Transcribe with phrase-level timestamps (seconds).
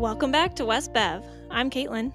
[0.00, 1.22] Welcome back to West Bev.
[1.50, 2.14] I'm Caitlin,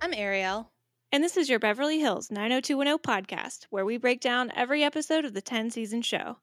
[0.00, 0.70] I'm Ariel.
[1.12, 5.34] and this is your Beverly Hills 90210 podcast, where we break down every episode of
[5.34, 6.38] the 10 season show.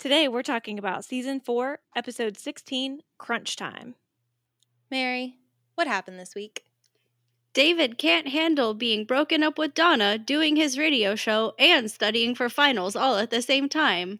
[0.00, 3.94] Today, we're talking about season 4, episode 16, Crunch Time.
[4.90, 5.36] Mary,
[5.76, 6.64] what happened this week?
[7.54, 12.48] David can't handle being broken up with Donna, doing his radio show, and studying for
[12.48, 14.18] finals all at the same time.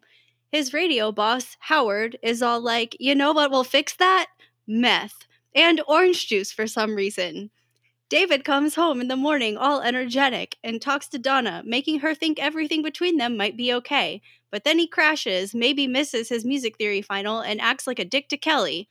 [0.53, 4.27] His radio boss, Howard, is all like, you know what will fix that?
[4.65, 5.27] Meth.
[5.55, 7.51] And orange juice for some reason.
[8.09, 12.37] David comes home in the morning all energetic and talks to Donna, making her think
[12.37, 14.21] everything between them might be okay.
[14.51, 18.29] But then he crashes, maybe misses his music theory final, and acts like a dick
[18.29, 18.87] to Kelly.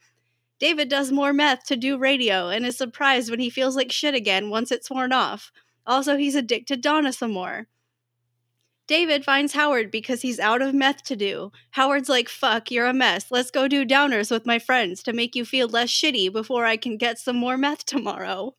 [0.59, 4.15] David does more meth to do radio and is surprised when he feels like shit
[4.15, 5.53] again once it's worn off.
[5.87, 7.69] Also, he's a dick to Donna some more.
[8.89, 11.53] David finds Howard because he's out of meth to do.
[11.71, 13.31] Howard's like, fuck, you're a mess.
[13.31, 16.77] Let's go do downers with my friends to make you feel less shitty before I
[16.77, 18.55] can get some more meth tomorrow.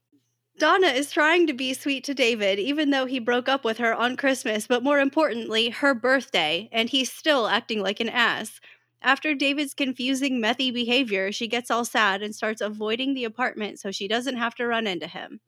[0.60, 3.94] Donna is trying to be sweet to David, even though he broke up with her
[3.94, 8.62] on Christmas, but more importantly, her birthday, and he's still acting like an ass.
[9.02, 13.92] After David's confusing methy behavior, she gets all sad and starts avoiding the apartment so
[13.92, 15.42] she doesn't have to run into him.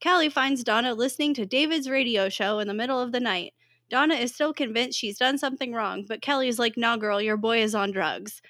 [0.00, 3.54] Kelly finds Donna listening to David's radio show in the middle of the night.
[3.92, 7.62] Donna is still convinced she's done something wrong, but Kelly's like, nah, girl, your boy
[7.62, 8.40] is on drugs.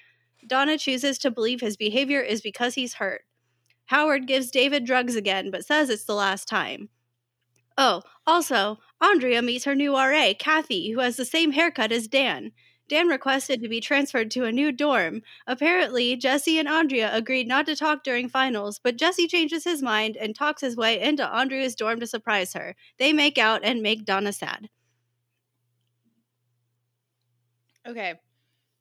[0.47, 3.23] Donna chooses to believe his behavior is because he's hurt.
[3.87, 6.87] Howard gives David drugs again, but says it's the last time.
[7.77, 12.53] Oh, also, Andrea meets her new RA, Kathy, who has the same haircut as Dan.
[12.87, 15.23] Dan requested to be transferred to a new dorm.
[15.45, 20.15] Apparently, Jesse and Andrea agreed not to talk during finals, but Jesse changes his mind
[20.15, 22.77] and talks his way into Andrea's dorm to surprise her.
[22.97, 24.69] They make out and make Donna sad.
[27.87, 28.19] Okay.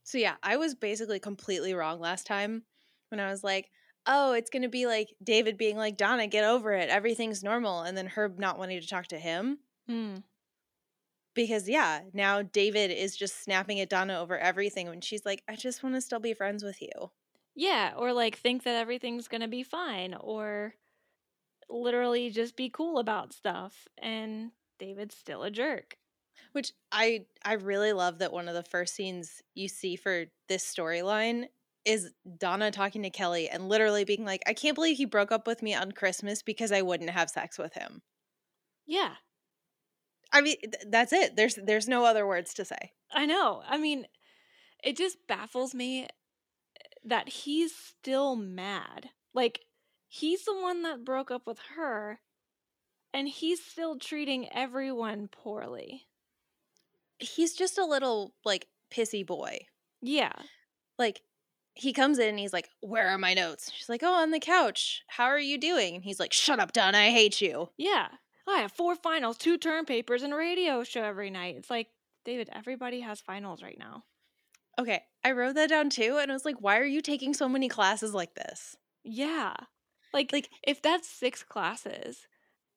[0.05, 2.65] So yeah, I was basically completely wrong last time
[3.11, 3.71] when I was like,
[4.07, 6.91] "Oh, it's going to be like David being like, "Donna, get over it.
[6.91, 10.25] Everything's normal." And then Herb not wanting to talk to him Hmm.
[11.35, 15.57] because yeah, now David is just snapping at Donna over everything when she's like, "I
[15.57, 17.11] just want to still be friends with you."
[17.55, 20.75] Yeah, or like think that everything's going to be fine, or
[21.69, 23.89] literally just be cool about stuff.
[23.99, 25.99] And David's still a jerk.
[26.53, 30.65] Which I I really love that one of the first scenes you see for this
[30.65, 31.49] storyline
[31.85, 35.47] is Donna talking to Kelly and literally being like, "I can't believe he broke up
[35.47, 38.03] with me on Christmas because I wouldn't have sex with him."
[38.87, 39.17] Yeah,
[40.33, 41.37] I mean, th- that's it.
[41.37, 42.93] There's there's no other words to say.
[43.13, 43.63] I know.
[43.67, 44.07] I mean,
[44.83, 46.09] it just baffles me
[47.05, 49.11] that he's still mad.
[49.35, 49.67] Like,
[50.09, 52.21] he's the one that broke up with her,
[53.15, 56.09] and he's still treating everyone poorly.
[57.23, 59.67] He's just a little like pissy boy.
[60.01, 60.33] Yeah.
[60.99, 61.23] Like
[61.75, 64.41] he comes in and he's like, "Where are my notes?" She's like, "Oh, on the
[64.41, 65.03] couch.
[65.09, 66.95] How are you doing?" And he's like, "Shut up, Don.
[66.95, 68.09] I hate you." Yeah.
[68.47, 71.55] I have four finals, two term papers, and a radio show every night.
[71.57, 71.89] It's like,
[72.25, 74.05] David, everybody has finals right now.
[74.79, 77.49] Okay, I wrote that down too, and I was like, "Why are you taking so
[77.49, 79.55] many classes like this?" Yeah.
[80.13, 82.27] Like, Like- if that's six classes,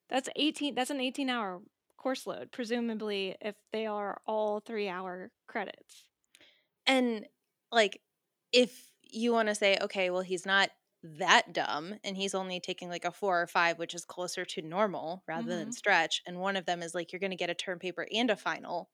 [0.09, 1.61] that's 18, that's an 18 hour
[2.05, 6.05] course load, presumably, if they are all three hour credits.
[6.85, 7.27] And
[7.71, 8.01] like,
[8.51, 10.69] if you want to say, okay, well, he's not
[11.03, 14.61] that dumb and he's only taking like a four or five, which is closer to
[14.61, 15.73] normal rather than Mhm.
[15.73, 18.29] stretch, and one of them is like, you're going to get a term paper and
[18.31, 18.89] a final,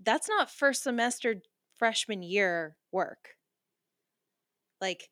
[0.00, 1.42] that's not first semester
[1.76, 3.36] freshman year work.
[4.80, 5.10] Like,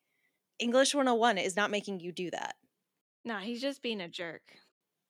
[0.59, 2.57] English 101 is not making you do that.
[3.25, 4.61] Nah, he's just being a jerk.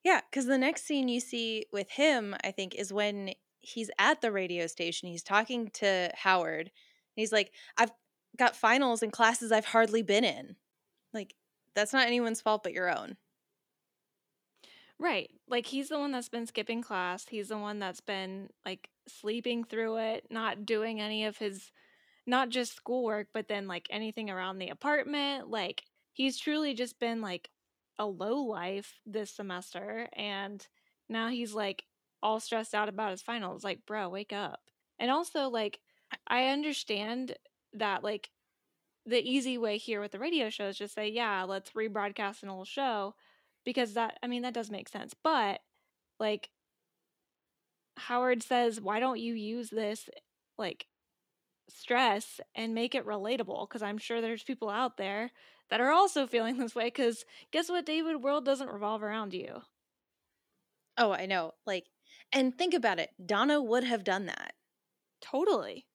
[0.05, 4.21] Yeah, because the next scene you see with him, I think, is when he's at
[4.21, 5.09] the radio station.
[5.09, 6.67] He's talking to Howard.
[6.67, 6.73] And
[7.17, 7.93] he's like, I've
[8.37, 10.57] got finals and classes I've hardly been in.
[11.15, 11.35] Like,
[11.75, 13.17] that's not anyone's fault but your own.
[14.99, 15.31] Right.
[15.49, 17.27] Like he's the one that's been skipping class.
[17.29, 21.73] He's the one that's been like sleeping through it, not doing any of his
[22.27, 25.51] not just schoolwork, but then like anything around the apartment.
[25.51, 27.51] Like he's truly just been like
[27.99, 30.67] a low life this semester and
[31.09, 31.85] now he's like
[32.23, 33.63] all stressed out about his finals.
[33.63, 34.61] Like, bro, wake up.
[34.99, 35.79] And also like
[36.27, 37.35] I understand
[37.75, 38.31] that like
[39.07, 42.49] the easy way here with the radio show is just say, yeah, let's rebroadcast an
[42.49, 43.15] old show
[43.65, 45.15] because that I mean that does make sense.
[45.23, 45.61] But
[46.19, 46.51] like
[47.97, 50.09] Howard says, why don't you use this
[50.59, 50.87] like
[51.69, 53.69] stress and make it relatable?
[53.69, 55.31] Because I'm sure there's people out there
[55.71, 56.87] that are also feeling this way.
[56.87, 58.23] Because guess what, David?
[58.23, 59.63] World doesn't revolve around you.
[60.97, 61.53] Oh, I know.
[61.67, 61.87] Like,
[62.33, 63.11] and think about it.
[63.25, 64.55] Donna would have done that.
[65.21, 65.87] Totally.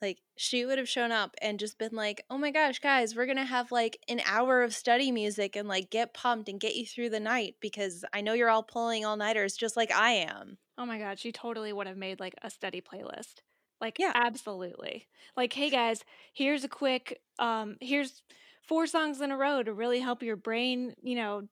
[0.00, 3.26] Like she would have shown up and just been like, "Oh my gosh, guys, we're
[3.26, 6.76] going to have like an hour of study music and like get pumped and get
[6.76, 10.58] you through the night because I know you're all pulling all-nighters just like I am."
[10.76, 13.42] Oh my god, she totally would have made like a study playlist.
[13.80, 14.12] Like Yeah.
[14.14, 15.06] absolutely.
[15.36, 16.04] Like, hey guys,
[16.34, 18.22] here's a quick um here's
[18.66, 21.42] four songs in a row to really help your brain, you know,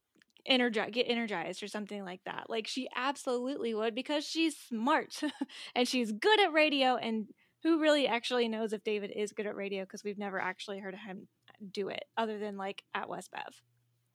[0.44, 2.48] energize get energized or something like that.
[2.48, 5.20] Like she absolutely would because she's smart
[5.74, 7.26] and she's good at radio and
[7.62, 10.94] who really actually knows if David is good at radio because we've never actually heard
[10.94, 11.28] him
[11.72, 13.42] do it other than like at West Bev.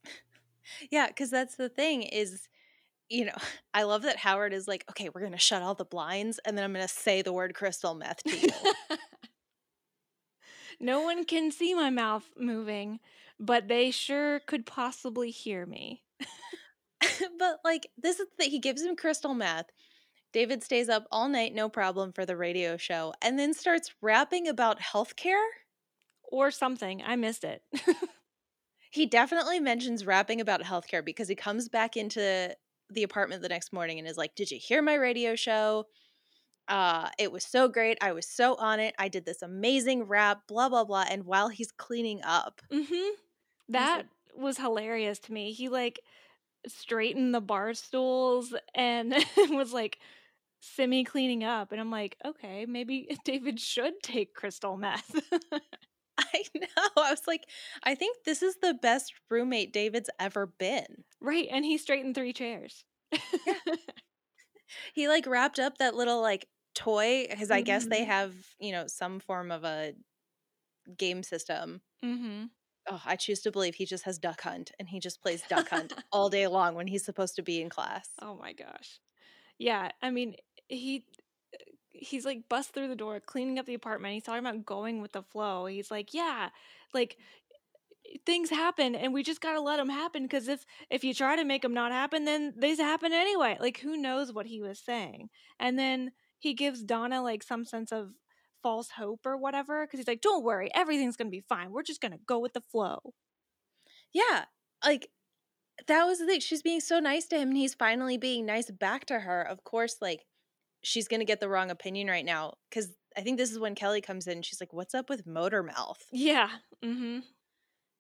[0.91, 2.47] Yeah, cuz that's the thing is
[3.11, 3.35] you know,
[3.73, 6.57] I love that Howard is like, "Okay, we're going to shut all the blinds and
[6.57, 8.49] then I'm going to say the word crystal meth to you."
[10.79, 12.99] no one can see my mouth moving,
[13.39, 16.03] but they sure could possibly hear me.
[17.39, 19.67] but like this is that he gives him crystal meth.
[20.33, 24.47] David stays up all night, no problem, for the radio show, and then starts rapping
[24.47, 25.45] about healthcare.
[26.33, 27.03] Or something.
[27.05, 27.61] I missed it.
[28.89, 32.55] he definitely mentions rapping about healthcare because he comes back into
[32.91, 35.85] the apartment the next morning and is like, Did you hear my radio show?
[36.67, 37.97] Uh, it was so great.
[38.01, 38.95] I was so on it.
[38.97, 41.05] I did this amazing rap, blah, blah, blah.
[41.09, 43.15] And while he's cleaning up, mm-hmm.
[43.69, 44.03] that
[44.35, 45.51] was hilarious to me.
[45.51, 45.99] He like
[46.67, 49.13] straightened the bar stools and
[49.49, 49.99] was like
[50.59, 51.71] semi cleaning up.
[51.71, 55.13] And I'm like, okay, maybe David should take crystal meth.
[56.17, 56.89] I know.
[56.97, 57.45] I was like,
[57.83, 61.03] I think this is the best roommate David's ever been.
[61.19, 61.47] Right.
[61.51, 62.83] And he straightened three chairs.
[63.11, 63.53] yeah.
[64.93, 67.57] He like wrapped up that little like toy because mm-hmm.
[67.57, 68.09] I guess they Mm-hmm.
[68.11, 69.93] have, you know, some form of a
[70.97, 71.81] game system.
[72.03, 72.45] Mm-hmm.
[72.89, 75.69] Oh, I choose to believe he just has Duck Hunt and he just plays Duck
[75.69, 78.07] Hunt all day long when he's supposed to be in class.
[78.21, 78.99] Oh my gosh.
[79.59, 79.91] Yeah.
[80.01, 80.35] I mean,
[80.67, 81.05] he
[81.93, 85.11] he's like bust through the door cleaning up the apartment he's talking about going with
[85.11, 86.49] the flow he's like yeah
[86.93, 87.17] like
[88.05, 91.13] eh, things happen and we just got to let them happen because if if you
[91.13, 93.57] try to make them not happen then they happen anyway.
[93.59, 95.29] Like who knows what he was saying?
[95.59, 98.11] And then he gives donna like some sense of
[98.63, 102.01] false hope or whatever because he's like don't worry everything's gonna be fine we're just
[102.01, 102.99] gonna go with the flow.
[104.13, 104.45] Yeah
[104.85, 105.09] like
[105.87, 108.69] that was the thing she's being so nice to him and he's finally being nice
[108.69, 110.25] back to her of course like
[110.81, 113.75] she's going to get the wrong opinion right now because I think this is when
[113.75, 114.41] Kelly comes in.
[114.41, 116.49] She's like, "What's up with motor mouth?" Yeah.
[116.83, 117.19] Mm-hmm.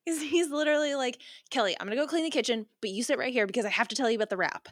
[0.05, 1.19] Because he's literally like,
[1.49, 3.87] "Kelly, I'm gonna go clean the kitchen, but you sit right here because I have
[3.89, 4.69] to tell you about the rap."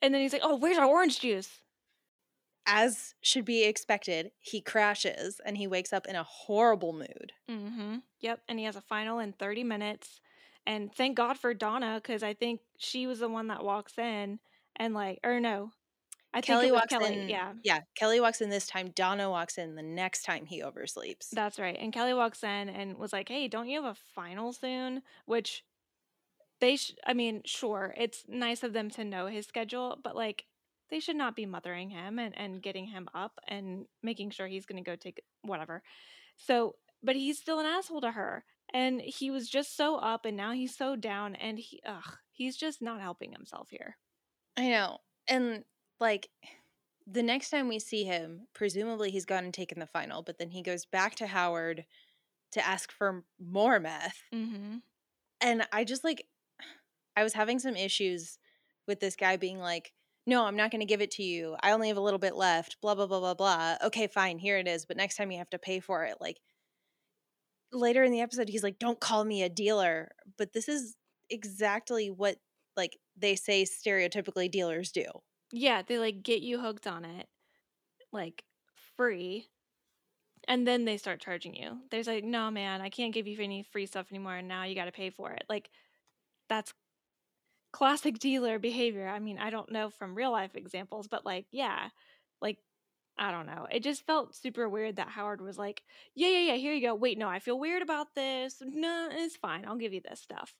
[0.00, 1.60] And then he's like, "Oh, where's our orange juice?"
[2.66, 7.32] As should be expected, he crashes and he wakes up in a horrible mood.
[7.50, 7.96] Mm-hmm.
[8.20, 8.40] Yep.
[8.48, 10.20] And he has a final in 30 minutes.
[10.66, 14.38] And thank God for Donna because I think she was the one that walks in
[14.76, 15.72] and like, or no,
[16.34, 17.20] I Kelly think walks Kelly.
[17.22, 17.28] in.
[17.28, 17.80] Yeah, yeah.
[17.94, 18.90] Kelly walks in this time.
[18.94, 21.30] Donna walks in the next time he oversleeps.
[21.32, 21.76] that's right.
[21.80, 25.64] And Kelly walks in and was like, "Hey, don't you have a final soon?" Which
[26.60, 30.44] they, sh- I mean, sure, it's nice of them to know his schedule, but like,
[30.90, 34.66] they should not be mothering him and and getting him up and making sure he's
[34.66, 35.82] going to go take whatever.
[36.36, 38.44] So, but he's still an asshole to her.
[38.72, 42.56] And he was just so up, and now he's so down, and he, ugh, he's
[42.56, 43.98] just not helping himself here.
[44.56, 44.98] I know.
[45.28, 45.64] And
[46.00, 46.28] like
[47.06, 50.50] the next time we see him, presumably he's gone and taken the final, but then
[50.50, 51.84] he goes back to Howard
[52.52, 54.22] to ask for more meth.
[54.32, 54.76] Mm-hmm.
[55.40, 56.26] And I just like,
[57.16, 58.38] I was having some issues
[58.86, 59.92] with this guy being like,
[60.26, 61.56] no, I'm not going to give it to you.
[61.62, 63.76] I only have a little bit left, blah, blah, blah, blah, blah.
[63.84, 64.86] Okay, fine, here it is.
[64.86, 66.16] But next time you have to pay for it.
[66.20, 66.38] Like
[67.72, 70.12] later in the episode, he's like, don't call me a dealer.
[70.38, 70.96] But this is
[71.28, 72.36] exactly what
[72.76, 75.04] like they say stereotypically dealers do.
[75.56, 77.28] Yeah, they like get you hooked on it,
[78.12, 78.42] like
[78.96, 79.46] free,
[80.48, 81.78] and then they start charging you.
[81.92, 84.74] There's like, no, man, I can't give you any free stuff anymore, and now you
[84.74, 85.44] got to pay for it.
[85.48, 85.70] Like,
[86.48, 86.74] that's
[87.72, 89.06] classic dealer behavior.
[89.06, 91.90] I mean, I don't know from real life examples, but like, yeah,
[92.42, 92.58] like,
[93.16, 93.68] I don't know.
[93.70, 95.84] It just felt super weird that Howard was like,
[96.16, 96.96] yeah, yeah, yeah, here you go.
[96.96, 98.56] Wait, no, I feel weird about this.
[98.60, 99.64] No, it's fine.
[99.66, 100.52] I'll give you this stuff.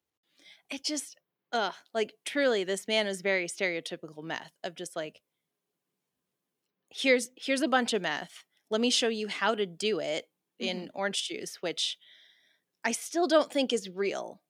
[0.71, 1.17] It just,
[1.55, 5.23] ugh, like truly, this man was very stereotypical meth of just like,
[6.91, 8.45] here's here's a bunch of meth.
[8.71, 10.27] Let me show you how to do it
[10.61, 10.69] mm-hmm.
[10.69, 11.97] in orange juice, which
[12.85, 14.43] I still don't think is real.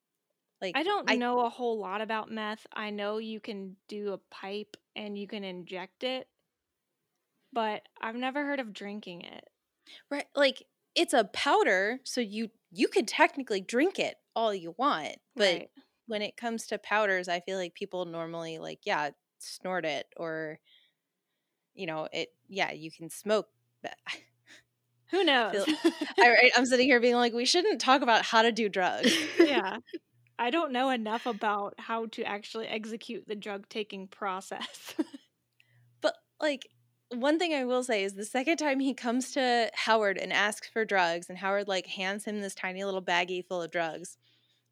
[0.61, 2.66] Like I don't I- know a whole lot about meth.
[2.73, 6.26] I know you can do a pipe and you can inject it,
[7.52, 9.49] but I've never heard of drinking it.
[10.11, 15.16] right, like it's a powder, so you you could technically drink it all you want,
[15.37, 15.70] but Right.
[16.06, 20.58] When it comes to powders, I feel like people normally like, yeah, snort it or
[21.75, 23.49] you know, it yeah, you can smoke
[23.82, 23.94] but
[25.11, 25.64] Who knows?
[26.18, 29.14] I, right, I'm sitting here being like, we shouldn't talk about how to do drugs.
[29.38, 29.76] yeah.
[30.38, 34.94] I don't know enough about how to actually execute the drug taking process.
[36.00, 36.68] But like
[37.08, 40.68] one thing I will say is the second time he comes to Howard and asks
[40.68, 44.18] for drugs, and Howard like hands him this tiny little baggie full of drugs,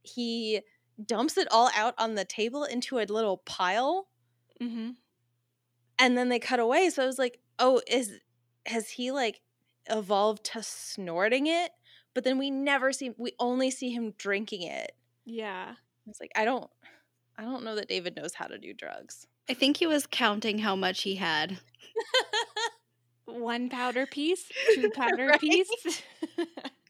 [0.03, 0.61] he
[1.07, 4.09] dumps it all out on the table into a little pile,
[4.61, 4.91] mm-hmm.
[5.99, 6.91] and then they cut away.
[6.91, 8.21] So I was like, oh, is
[8.67, 9.41] has he like
[9.89, 11.71] evolved to snorting it?
[12.15, 14.93] But then we never see we only see him drinking it.
[15.25, 15.75] Yeah.
[16.07, 16.71] It's like, I don't
[17.39, 19.27] I don't know that David knows how to do drugs.
[19.49, 21.59] I think he was counting how much he had.
[23.25, 25.41] One powder piece, two powder Right?
[25.41, 26.03] piece.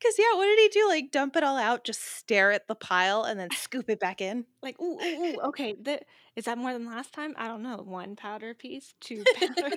[0.00, 0.88] Cause yeah, what did he do?
[0.88, 4.20] Like dump it all out, just stare at the pile, and then scoop it back
[4.20, 4.44] in.
[4.62, 5.74] like, ooh, ooh, ooh, okay.
[5.74, 6.02] Th-
[6.36, 7.34] is that more than last time?
[7.36, 7.78] I don't know.
[7.78, 9.76] One powder piece, two powder.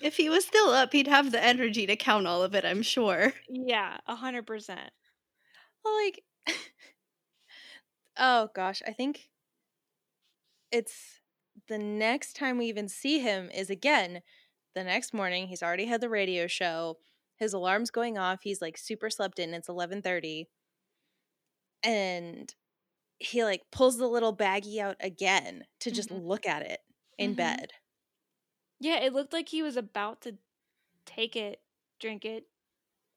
[0.00, 2.82] If he was still up, he'd have the energy to count all of it, I'm
[2.82, 3.32] sure.
[3.48, 4.90] yeah, a hundred percent.
[5.84, 6.22] Well, like,
[8.16, 9.28] oh gosh, I think
[10.70, 11.20] it's
[11.68, 14.22] the next time we even see him is again
[14.78, 15.48] the next morning.
[15.48, 16.98] He's already had the radio show.
[17.36, 18.40] His alarm's going off.
[18.42, 19.54] He's like super slept in.
[19.54, 20.48] It's eleven thirty,
[21.82, 22.54] and
[23.18, 26.24] he like pulls the little baggie out again to just Mhm.
[26.26, 26.80] look at it
[27.16, 27.36] in Mhm.
[27.36, 27.72] bed.
[28.80, 30.38] Yeah, it looked like he was about to
[31.04, 31.60] take it,
[31.98, 32.48] drink it,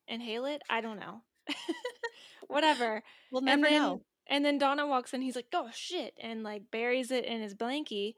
[0.07, 0.61] inhale it.
[0.69, 1.23] I don't know.
[2.47, 3.03] Whatever.
[3.31, 4.05] We'll and never then know.
[4.27, 5.21] and then Donna walks in.
[5.21, 8.15] He's like, "Oh shit!" and like buries it in his blankie.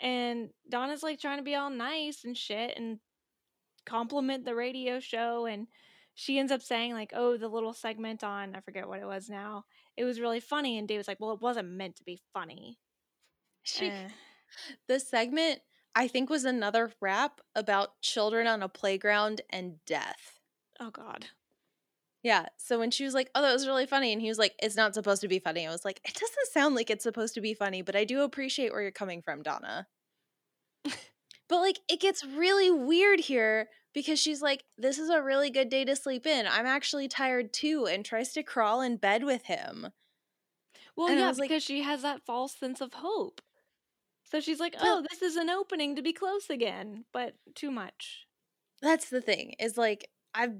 [0.00, 3.00] And Donna's like trying to be all nice and shit and
[3.86, 5.46] compliment the radio show.
[5.46, 5.68] And
[6.14, 9.28] she ends up saying like, "Oh, the little segment on I forget what it was
[9.30, 9.64] now.
[9.96, 12.78] It was really funny." And David's like, "Well, it wasn't meant to be funny."
[13.62, 14.08] She, Eh.
[14.88, 15.62] the segment
[15.94, 20.40] I think was another rap about children on a playground and death.
[20.80, 21.28] Oh God.
[22.24, 22.46] Yeah.
[22.56, 24.76] So when she was like, "Oh, that was really funny," and he was like, "It's
[24.76, 27.40] not supposed to be funny," I was like, "It doesn't sound like it's supposed to
[27.42, 29.86] be funny," but I do appreciate where you're coming from, Donna.
[31.48, 35.68] but like, it gets really weird here because she's like, "This is a really good
[35.68, 36.46] day to sleep in.
[36.46, 39.92] I'm actually tired too," and tries to crawl in bed with him.
[40.96, 43.40] Well, And yeah, was like- because she has that false sense of hope.
[44.24, 47.70] So she's like, But- "Oh, this is an opening to be close again," but too
[47.70, 48.26] much.
[48.80, 50.58] That's the thing is like I've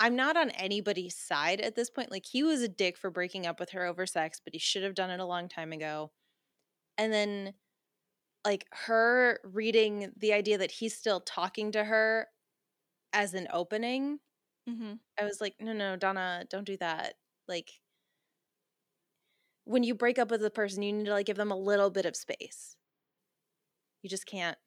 [0.00, 2.10] I'm not on anybody's side at this point.
[2.10, 4.82] Like he was a dick for breaking up with her over sex, but he should
[4.82, 6.10] have done it a long time ago.
[6.98, 7.54] And then
[8.44, 12.28] like her reading the idea that he's still talking to her
[13.12, 14.20] as an opening,
[14.70, 14.92] Mm-hmm.
[15.18, 17.14] I was like, no, no, Donna, don't do that.
[17.48, 17.70] Like
[19.64, 21.90] when you break up with a person, you need to like give them a little
[21.90, 22.76] bit of space.
[24.02, 24.58] You just can't.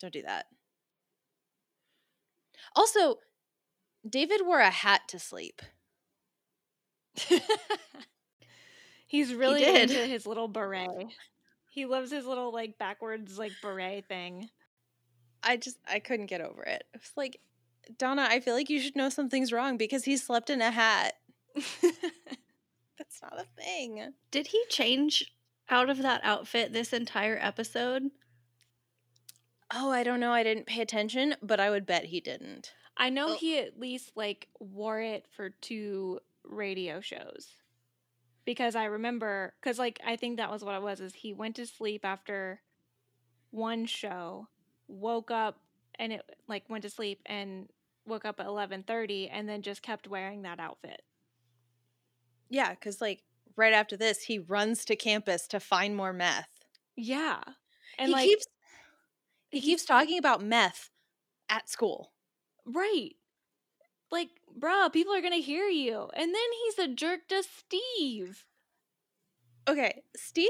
[0.00, 0.46] Don't do that.
[2.74, 3.16] Also,
[4.08, 5.62] David wore a hat to sleep.
[9.06, 9.90] He's really did.
[9.90, 11.06] into his little beret.
[11.68, 14.48] He loves his little like backwards like beret thing.
[15.42, 16.84] I just I couldn't get over it.
[16.94, 17.40] It's like,
[17.98, 21.14] Donna, I feel like you should know something's wrong because he slept in a hat.
[21.54, 24.12] That's not a thing.
[24.30, 25.34] Did he change
[25.68, 28.04] out of that outfit this entire episode?
[29.74, 30.32] Oh, I don't know.
[30.32, 32.72] I didn't pay attention, but I would bet he didn't.
[32.96, 33.36] I know Oh.
[33.36, 37.56] he at least like wore it for two radio shows.
[38.44, 41.56] Because I remember cuz like I think that was what it was is he went
[41.56, 42.62] to sleep after
[43.50, 44.48] one show,
[44.88, 45.60] woke up
[45.96, 47.68] and it like went to sleep and
[48.06, 51.02] woke up at 11:30 and then just kept wearing that outfit.
[52.48, 53.22] Yeah, because like
[53.56, 56.48] right after this, he runs to campus to find more meth.
[56.96, 57.42] Yeah.
[57.98, 58.46] And he like keeps
[59.50, 60.90] he- keeps talking about meth
[61.48, 62.11] at school.
[62.66, 63.14] Right.
[64.10, 64.28] Like,
[64.58, 66.08] bruh, people are gonna hear you.
[66.14, 68.44] And then he's a jerk to Steve.
[69.68, 70.48] Okay, Steve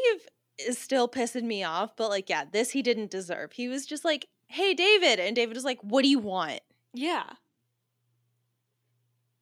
[0.59, 3.53] is still pissing me off, but like, yeah, this he didn't deserve.
[3.53, 6.61] He was just like, "Hey, David," and David was like, "What do you want?"
[6.95, 7.25] Yeah.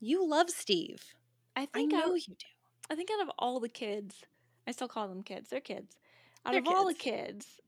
[0.00, 1.14] You love Steve.
[1.54, 2.46] I think I know I, you do.
[2.90, 4.24] I think out of all the kids,
[4.66, 5.50] I still call them kids.
[5.50, 5.96] They're kids.
[6.44, 7.60] Out They're of all the kids,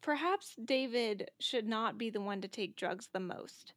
[0.00, 3.72] perhaps David should not be the one to take drugs the most,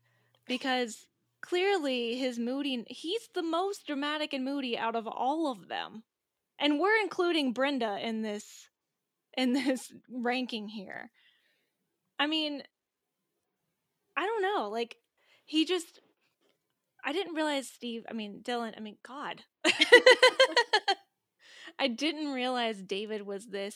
[0.47, 1.07] because
[1.41, 2.83] clearly his moody.
[2.87, 6.03] He's the most dramatic and moody out of all of them,
[6.59, 8.69] and we're including Brenda in this
[9.35, 11.11] in this ranking here.
[12.19, 12.63] I mean,
[14.17, 14.69] I don't know.
[14.69, 14.97] Like
[15.45, 15.99] he just.
[17.05, 18.05] I didn't realize Steve.
[18.09, 18.73] I mean Dylan.
[18.77, 19.41] I mean God.
[21.79, 23.75] I didn't realize David was this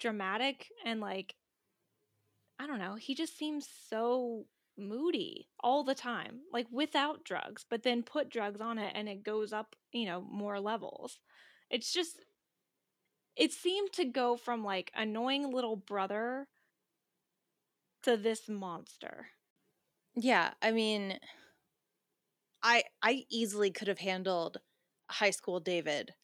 [0.00, 1.34] dramatic and like
[2.58, 4.46] I don't know, he just seems so
[4.78, 9.22] moody all the time, like without drugs, but then put drugs on it and it
[9.24, 11.20] goes up, you know, more levels.
[11.70, 12.20] It's just,
[13.36, 16.48] it seemed to go from like annoying little brother
[18.02, 19.28] to this monster.
[20.14, 21.18] Yeah, I mean,
[22.62, 24.58] I I easily could have handled
[25.10, 26.14] high school David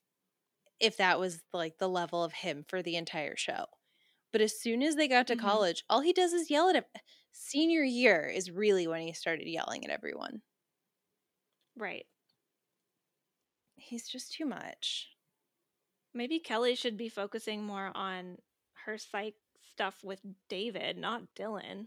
[0.80, 3.66] if that was like the level of him for the entire show.
[4.32, 5.36] But as soon as they got to Mhm.
[5.36, 6.84] college, all he does is yell at him.
[7.36, 10.40] Senior year is really when he started yelling at everyone.
[11.76, 12.06] Right.
[13.74, 15.08] He's just too much.
[16.14, 18.38] Maybe Kelly should be focusing more on
[18.86, 19.34] her psych
[19.68, 21.86] stuff with David, not Dylan.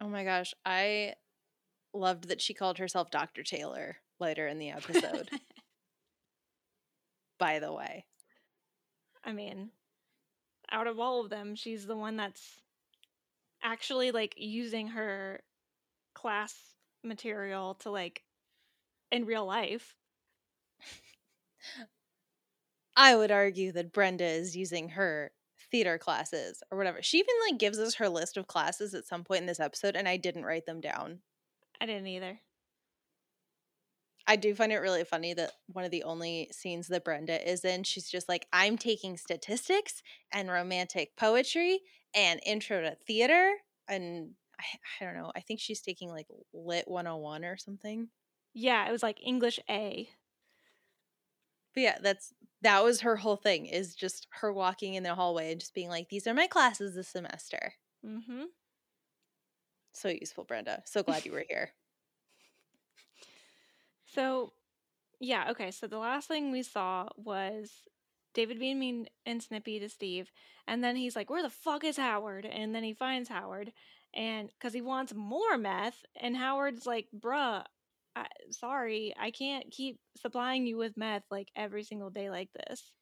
[0.00, 1.16] Oh my gosh, I
[1.92, 3.42] loved that she called herself Dr.
[3.42, 5.28] Taylor later in the episode.
[7.38, 8.06] by the way.
[9.22, 9.72] I mean,
[10.70, 12.62] out of all of them, she's the one that's
[13.64, 15.40] actually like using her
[16.14, 16.54] class
[17.02, 18.22] material to like
[19.10, 19.96] in real life.
[22.96, 25.32] I would argue that Brenda is using her
[25.70, 27.02] theater classes or whatever.
[27.02, 29.96] She even like gives us her list of classes at some point in this episode
[29.96, 31.20] and I didn't write them down.
[31.80, 32.38] I didn't either.
[34.26, 37.64] I do find it really funny that one of the only scenes that Brenda is
[37.64, 40.02] in, she's just like, I'm taking statistics
[40.32, 41.80] and romantic poetry
[42.14, 43.54] and intro to theater.
[43.88, 44.64] And I,
[45.00, 48.08] I don't know, I think she's taking like Lit 101 or something.
[48.54, 50.08] Yeah, it was like English A.
[51.74, 55.50] But yeah, that's that was her whole thing is just her walking in the hallway
[55.50, 57.74] and just being like, These are my classes this semester.
[58.06, 58.44] Mm-hmm.
[59.92, 60.82] So useful, Brenda.
[60.86, 61.70] So glad you were here.
[64.06, 64.52] So,
[65.18, 65.72] yeah, okay.
[65.72, 67.72] So the last thing we saw was
[68.34, 70.30] David being mean and snippy to Steve,
[70.66, 73.72] and then he's like, "Where the fuck is Howard?" And then he finds Howard,
[74.14, 77.64] and because he wants more meth, and Howard's like, "Bruh,
[78.16, 82.92] I, sorry, I can't keep supplying you with meth like every single day like this."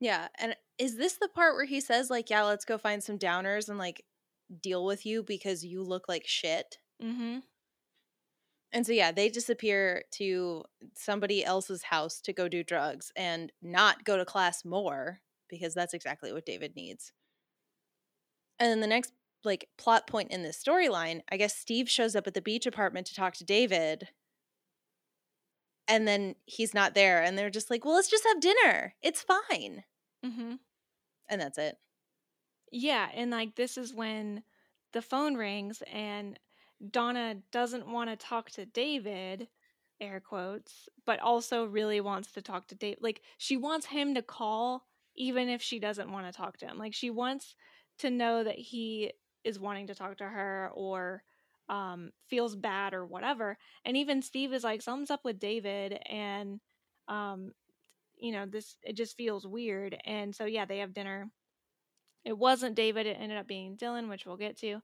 [0.00, 0.28] Yeah.
[0.38, 3.68] And is this the part where he says, like, yeah, let's go find some downers
[3.68, 4.04] and like
[4.62, 6.78] deal with you because you look like shit?
[7.02, 7.38] Mm-hmm.
[8.72, 14.04] And so, yeah, they disappear to somebody else's house to go do drugs and not
[14.04, 17.12] go to class more because that's exactly what David needs.
[18.58, 19.12] And then the next,
[19.44, 23.06] like, plot point in this storyline, I guess Steve shows up at the beach apartment
[23.06, 24.08] to talk to David.
[25.86, 27.22] And then he's not there.
[27.22, 28.94] And they're just like, well, let's just have dinner.
[29.00, 29.84] It's fine.
[30.24, 30.54] Mm-hmm.
[31.30, 31.76] And that's it.
[32.70, 34.42] Yeah, and like this is when
[34.92, 36.38] the phone rings and
[36.90, 39.48] Donna doesn't want to talk to David,
[40.00, 42.98] air quotes, but also really wants to talk to Dave.
[43.00, 44.86] Like she wants him to call
[45.16, 46.78] even if she doesn't want to talk to him.
[46.78, 47.56] Like she wants
[47.98, 49.12] to know that he
[49.44, 51.22] is wanting to talk to her or
[51.68, 53.58] um feels bad or whatever.
[53.84, 56.60] And even Steve is like something's up with David and
[57.08, 57.52] um
[58.18, 59.96] you know, this it just feels weird.
[60.04, 61.30] And so yeah, they have dinner.
[62.24, 64.80] It wasn't David, it ended up being Dylan, which we'll get to.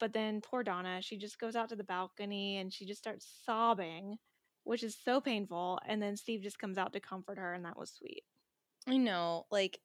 [0.00, 3.26] But then poor Donna, she just goes out to the balcony and she just starts
[3.44, 4.18] sobbing,
[4.64, 5.80] which is so painful.
[5.86, 8.24] And then Steve just comes out to comfort her, and that was sweet.
[8.86, 9.46] I know.
[9.50, 9.80] Like,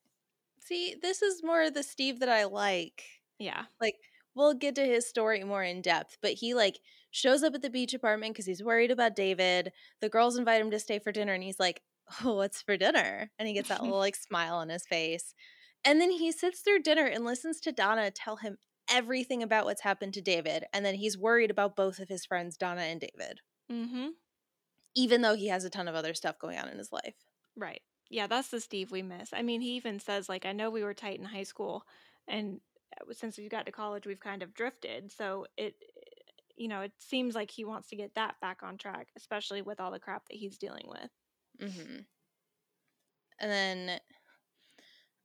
[0.59, 3.03] see, this is more the Steve that I like.
[3.39, 3.65] Yeah.
[3.81, 3.95] Like,
[4.35, 6.79] we'll get to his story more in depth, but he, like,
[7.11, 9.71] shows up at the beach apartment because he's worried about David.
[10.01, 11.81] The girls invite him to stay for dinner, and he's like,
[12.23, 13.31] Oh, what's for dinner?
[13.37, 15.35] And he gets that little, like, smile on his face.
[15.85, 18.57] And then he sits through dinner and listens to Donna tell him
[18.91, 20.65] everything about what's happened to David.
[20.73, 24.07] And then he's worried about both of his friends, Donna and David, Mm-hmm.
[24.95, 27.15] even though he has a ton of other stuff going on in his life.
[27.55, 27.81] Right.
[28.09, 29.29] Yeah, that's the Steve we miss.
[29.33, 31.83] I mean, he even says, like, I know we were tight in high school,
[32.27, 32.59] and
[32.99, 35.11] uh, since we got to college, we've kind of drifted.
[35.11, 35.75] So it,
[36.57, 39.79] you know, it seems like he wants to get that back on track, especially with
[39.79, 41.69] all the crap that he's dealing with.
[41.69, 41.99] Mm-hmm.
[43.41, 43.99] And then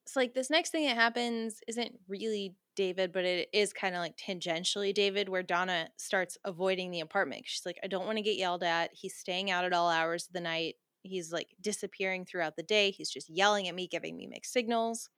[0.05, 4.01] it's like this next thing that happens isn't really David, but it is kind of
[4.01, 7.45] like tangentially David, where Donna starts avoiding the apartment.
[7.47, 8.91] She's like, I don't want to get yelled at.
[8.93, 10.75] He's staying out at all hours of the night.
[11.03, 12.91] He's like disappearing throughout the day.
[12.91, 15.09] He's just yelling at me, giving me mixed signals.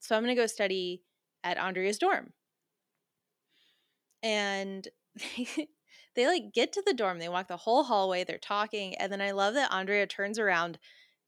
[0.00, 1.02] So I'm going to go study
[1.44, 2.32] at Andrea's dorm.
[4.22, 4.86] And
[5.36, 5.68] they,
[6.14, 7.18] they like get to the dorm.
[7.18, 8.24] They walk the whole hallway.
[8.24, 8.94] They're talking.
[8.96, 10.78] And then I love that Andrea turns around,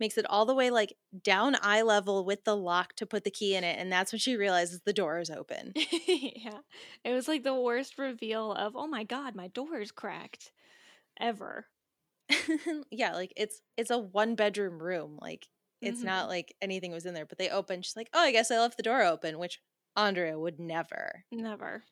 [0.00, 3.30] makes it all the way like down eye level with the lock to put the
[3.30, 3.78] key in it.
[3.78, 5.74] And that's when she realizes the door is open.
[6.06, 6.60] yeah.
[7.04, 10.52] It was like the worst reveal of, oh my God, my door is cracked
[11.20, 11.68] ever.
[12.90, 15.18] yeah, like it's it's a one bedroom room.
[15.20, 15.48] Like
[15.82, 16.04] it's Mhm.
[16.04, 17.82] not like anything was in there, but they open.
[17.82, 19.60] She's like, "Oh, I guess I left the door open," which
[19.96, 21.24] Andrea would never.
[21.32, 21.84] Never.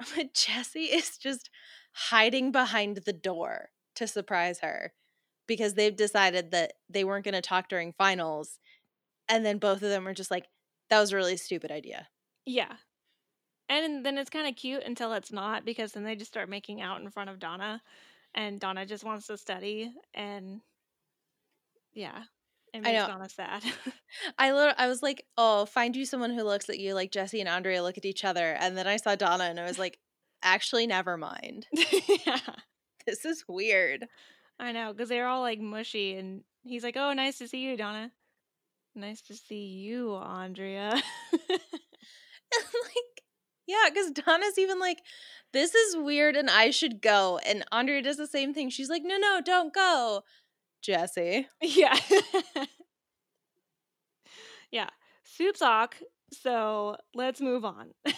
[0.16, 1.50] But Jesse is just
[1.92, 4.92] hiding behind the door to surprise her
[5.46, 8.58] because they've decided that they weren't going to talk during finals.
[9.28, 10.46] And then both of them are just like,
[10.90, 12.08] that was a really stupid idea.
[12.46, 12.74] Yeah.
[13.68, 16.82] And then it's kind of cute until it's not because then they just start making
[16.82, 17.80] out in front of Donna
[18.34, 20.60] and Donna just wants to study and
[21.94, 22.24] yeah,
[22.72, 23.06] it I makes know.
[23.06, 23.62] Donna sad.
[24.38, 27.48] I I was like, oh, find you someone who looks at you like Jesse and
[27.48, 28.56] Andrea look at each other.
[28.60, 29.98] And then I saw Donna and I was like,
[30.42, 31.66] actually, never mind.
[32.26, 32.38] yeah.
[33.06, 34.06] This is weird.
[34.58, 37.76] I know because they're all like mushy and he's like, "Oh, nice to see you,
[37.76, 38.12] Donna."
[38.96, 41.02] Nice to see you, Andrea.
[41.50, 41.64] like,
[43.66, 44.98] yeah, because Donna's even like,
[45.52, 47.40] this is weird and I should go.
[47.44, 48.70] And Andrea does the same thing.
[48.70, 50.22] She's like, no, no, don't go.
[50.80, 51.48] Jesse.
[51.60, 51.98] yeah.
[54.70, 54.90] yeah.
[55.24, 55.96] Soup sock.
[56.32, 57.90] So let's move on.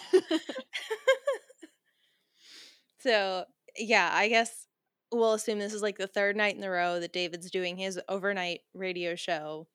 [2.98, 3.44] So,
[3.76, 4.65] yeah, I guess
[5.12, 8.00] we'll assume this is like the third night in a row that David's doing his
[8.08, 9.68] overnight radio show.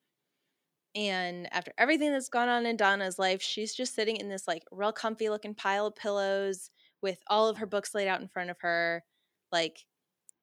[0.94, 4.64] And after everything that's gone on in Donna's life, she's just sitting in this like
[4.70, 8.50] real comfy looking pile of pillows with all of her books laid out in front
[8.50, 9.02] of her,
[9.50, 9.86] like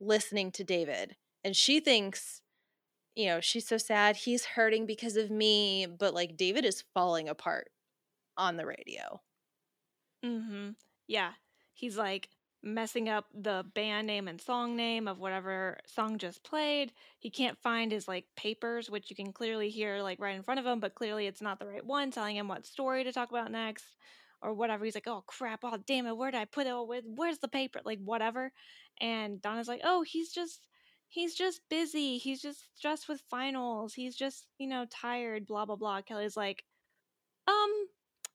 [0.02, 1.17] listening to David.
[1.43, 2.41] And she thinks,
[3.15, 4.17] you know, she's so sad.
[4.17, 5.88] He's hurting because of me.
[5.88, 7.71] But like David is falling apart
[8.38, 9.21] on the radio.
[10.23, 10.71] hmm
[11.08, 11.34] Yeah.
[11.73, 12.30] He's like
[12.62, 16.91] messing up the band name and song name of whatever song just played.
[17.19, 20.60] He can't find his like papers, which you can clearly hear like right in front
[20.60, 23.30] of him, but clearly it's not the right one, telling him what story to talk
[23.30, 23.95] about next
[24.41, 24.86] or whatever.
[24.86, 26.72] He's like, oh crap, oh damn it, where did I put it?
[26.72, 27.82] Oh, where's the paper?
[27.86, 28.52] Like whatever.
[29.00, 30.67] And Donna's like, oh, he's just
[31.08, 32.17] he's just busy.
[32.17, 33.93] He's just stressed with finals.
[33.93, 36.02] He's just, you know, tired, blah blah blah.
[36.02, 36.63] Kelly's like,
[37.48, 37.72] um,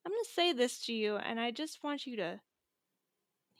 [0.06, 2.40] I'm gonna say this to you, and I just want you to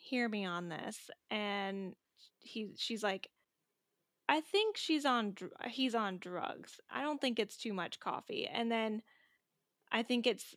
[0.05, 1.11] hear me on this.
[1.31, 1.95] And
[2.41, 3.31] he, she's like,
[4.29, 6.81] I think she's on, dr- he's on drugs.
[6.91, 8.47] I don't think it's too much coffee.
[8.47, 9.03] And then
[9.93, 10.55] I think it's,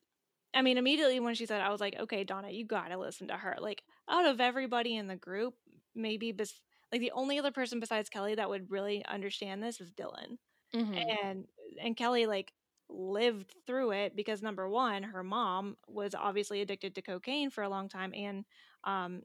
[0.54, 3.36] I mean, immediately when she said, I was like, okay, Donna, you gotta listen to
[3.38, 3.56] her.
[3.60, 5.56] Like, out of everybody in the group,
[5.96, 9.92] maybe bes- like the only other person besides Kelly that would really understand this is
[9.94, 10.38] Dylan
[11.24, 11.46] and
[11.82, 12.54] and Kelly like
[12.90, 17.70] lived through it because number one, her mom was obviously addicted to cocaine for a
[17.70, 18.46] long time and
[18.86, 19.22] um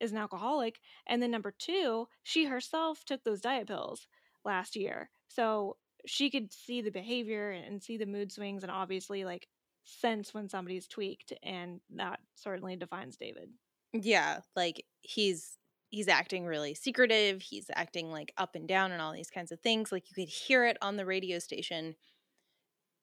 [0.00, 4.06] is an alcoholic, and then number two, she herself took those diet pills
[4.44, 9.24] last year, so she could see the behavior and see the mood swings and obviously
[9.24, 9.48] like
[9.84, 13.50] sense when somebody's tweaked, and that certainly defines David.
[13.92, 15.58] Yeah, like he's
[15.90, 17.40] he's acting really secretive.
[17.42, 19.90] He's acting like up and down and all these kinds of things.
[19.90, 21.96] Like you could hear it on the radio station.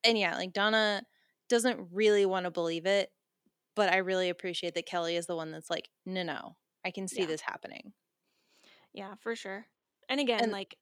[0.03, 1.03] And yeah, like Donna
[1.49, 3.11] doesn't really want to believe it,
[3.75, 6.57] but I really appreciate that Kelly is the one that's like, "No, no.
[6.85, 7.27] I can see Yeah.
[7.27, 7.93] this happening."
[8.93, 9.67] Yeah, for sure.
[10.09, 10.77] And again, And- like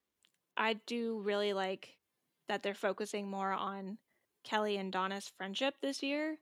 [0.57, 1.99] I do really like
[2.47, 3.99] that they're focusing more on
[4.43, 6.39] Kelly and Donna's friendship this year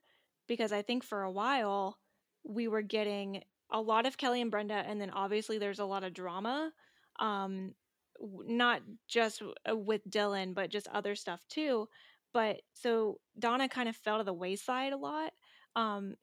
[0.48, 2.00] because I think for a while
[2.44, 6.04] we were getting a lot of Kelly and Brenda and then obviously there's a lot
[6.04, 6.74] of drama
[7.20, 7.76] um
[8.20, 11.88] not just uh, with Dylan but just other stuff too.
[12.34, 15.34] But so Donna kind of fell to the wayside a lot.
[15.76, 16.16] Um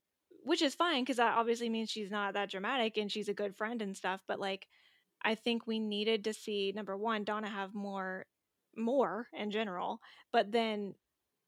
[0.49, 3.57] which is fine because that obviously means she's not that dramatic and she's a good
[3.57, 4.67] friend and stuff but like
[5.23, 8.27] I think we needed to see number one, Donna have more,
[8.77, 10.01] more in general,
[10.33, 10.95] but then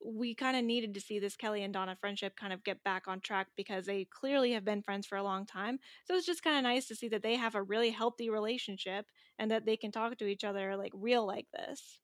[0.05, 3.07] we kind of needed to see this Kelly and Donna friendship kind of get back
[3.07, 5.79] on track because they clearly have been friends for a long time.
[6.07, 9.05] So it's just kind of nice to see that they have a really healthy relationship
[9.39, 11.99] and that they can talk to each other like real like this.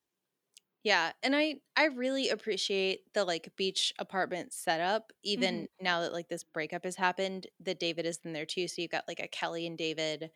[0.87, 5.15] Yeah, and I I really appreciate the like beach apartment setup mm-hmm.
[5.25, 8.69] even now that like this breakup has happened that David is in there too.
[8.69, 10.31] So you've got like a Kelly and David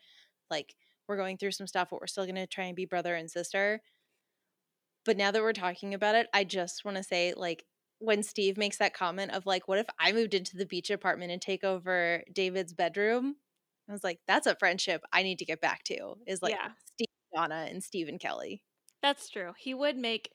[0.49, 0.75] like
[1.07, 3.31] we're going through some stuff but we're still going to try and be brother and
[3.31, 3.81] sister.
[5.05, 7.63] But now that we're talking about it, I just want to say like
[7.99, 11.31] when Steve makes that comment of like what if I moved into the beach apartment
[11.31, 13.37] and take over David's bedroom?
[13.87, 16.15] I was like that's a friendship I need to get back to.
[16.27, 16.71] Is like Yeah.
[16.93, 18.63] Steve Donna and Steve and Kelly.
[19.01, 19.53] That's true.
[19.57, 20.31] He would make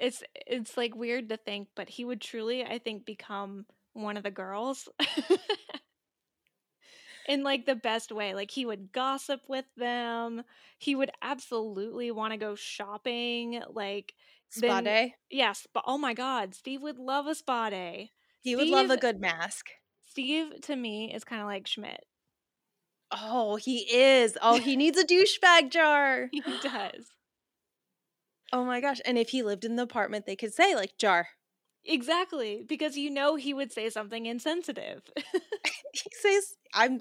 [0.00, 4.22] it's it's like weird to think, but he would truly, I think, become one of
[4.22, 4.88] the girls.
[7.28, 8.34] In like the best way.
[8.34, 10.42] Like he would gossip with them.
[10.78, 13.62] He would absolutely want to go shopping.
[13.70, 14.14] Like
[14.48, 15.14] Spa Then- day.
[15.30, 18.10] yes, but oh my god, Steve would love a spa day.
[18.40, 19.66] He would love a good mask.
[20.10, 22.04] Steve to me is kind of like Schmidt.
[23.12, 24.36] Oh, he is.
[24.42, 26.28] Oh, he needs a douchebag jar.
[26.32, 27.06] He does.
[28.52, 29.00] Oh my gosh.
[29.04, 31.28] And if he lived in the apartment, they could say, like, jar.
[31.84, 35.02] Exactly, because you know he would say something insensitive.
[35.92, 37.00] he says I'm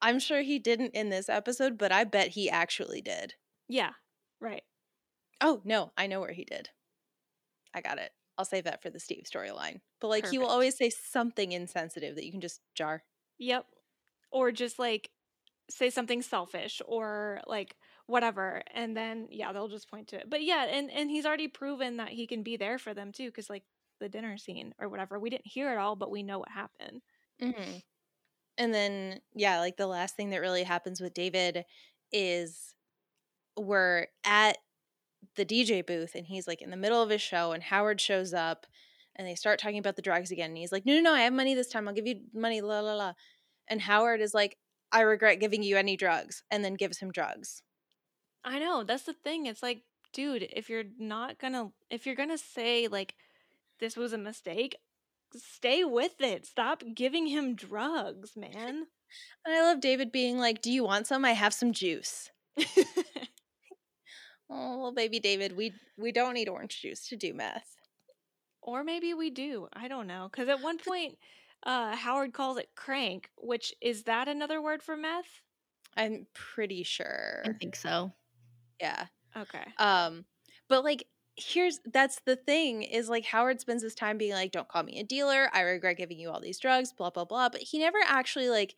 [0.00, 3.34] I'm sure he didn't in this episode, but I bet he actually did.
[3.68, 3.90] yeah,
[4.40, 4.62] right.
[5.40, 6.68] Oh, no, I know where he did.
[7.74, 8.12] I got it.
[8.38, 9.80] I'll save that for the Steve storyline.
[10.00, 13.02] But like he will always say something insensitive that you can just jar.
[13.38, 13.66] Yep.
[14.30, 15.10] Or just like
[15.68, 20.28] say something selfish or like whatever and then yeah, they'll just point to it.
[20.28, 23.30] But yeah, and and he's already proven that he can be there for them too
[23.30, 23.64] cuz like
[24.00, 25.18] the dinner scene or whatever.
[25.18, 27.02] We didn't hear it all, but we know what happened.
[27.40, 27.78] Mm-hmm.
[28.58, 31.64] And then, yeah, like the last thing that really happens with David
[32.10, 32.74] is
[33.56, 34.58] we're at
[35.36, 38.34] the DJ booth and he's like in the middle of his show and Howard shows
[38.34, 38.66] up
[39.16, 40.50] and they start talking about the drugs again.
[40.50, 41.86] And he's like, no, no, no, I have money this time.
[41.86, 43.12] I'll give you money, la, la, la.
[43.68, 44.58] And Howard is like,
[44.90, 47.62] I regret giving you any drugs and then gives him drugs.
[48.44, 49.46] I know, that's the thing.
[49.46, 53.14] It's like, dude, if you're not to if you're to say like
[53.80, 54.76] this was a mistake,
[55.36, 56.46] stay with it.
[56.46, 58.86] Stop giving him drugs, man.
[59.44, 61.22] And I love David being like, do you want some?
[61.26, 62.30] I have some juice.
[64.54, 67.76] Oh, well, baby David, we we don't need orange juice to do meth.
[68.60, 69.68] Or maybe we do.
[69.72, 70.28] I don't know.
[70.30, 71.16] Because at one point,
[71.64, 75.40] uh, Howard calls it crank, which is that another word for meth?
[75.96, 77.42] I'm pretty sure.
[77.44, 78.12] I think so.
[78.82, 79.06] Yeah.
[79.36, 79.64] Okay.
[79.78, 80.24] Um,
[80.68, 84.68] but like here's that's the thing is like Howard spends his time being like, Don't
[84.68, 87.48] call me a dealer, I regret giving you all these drugs, blah blah blah.
[87.48, 88.74] But he never actually like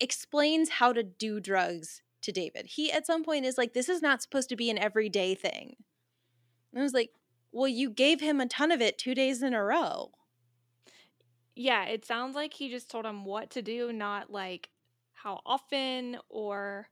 [0.00, 2.66] explains how to do drugs to David.
[2.66, 5.76] He at some point is like, This is not supposed to be an everyday thing.
[6.72, 7.10] And I was like,
[7.52, 10.10] Well, you gave him a ton of it two days in a row.
[11.54, 14.70] Yeah, it sounds like he just told him what to do, not like
[15.14, 16.88] how often or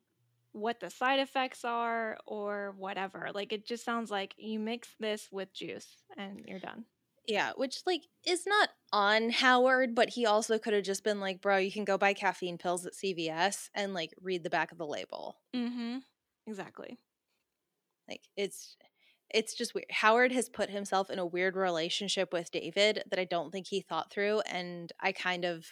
[0.54, 3.30] what the side effects are or whatever.
[3.34, 6.84] Like it just sounds like you mix this with juice and you're done.
[7.26, 11.40] Yeah, which like is not on Howard, but he also could have just been like,
[11.40, 14.78] bro, you can go buy caffeine pills at CVS and like read the back of
[14.78, 15.36] the label.
[15.54, 15.98] Mm-hmm.
[16.46, 16.98] Exactly.
[18.08, 18.76] Like it's
[19.30, 19.86] it's just weird.
[19.90, 23.80] Howard has put himself in a weird relationship with David that I don't think he
[23.80, 25.66] thought through and I kind of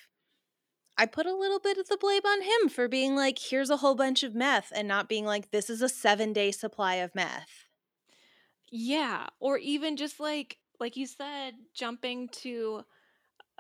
[0.96, 3.78] I put a little bit of the blame on him for being like here's a
[3.78, 7.66] whole bunch of meth and not being like this is a 7-day supply of meth.
[8.70, 12.82] Yeah, or even just like like you said, jumping to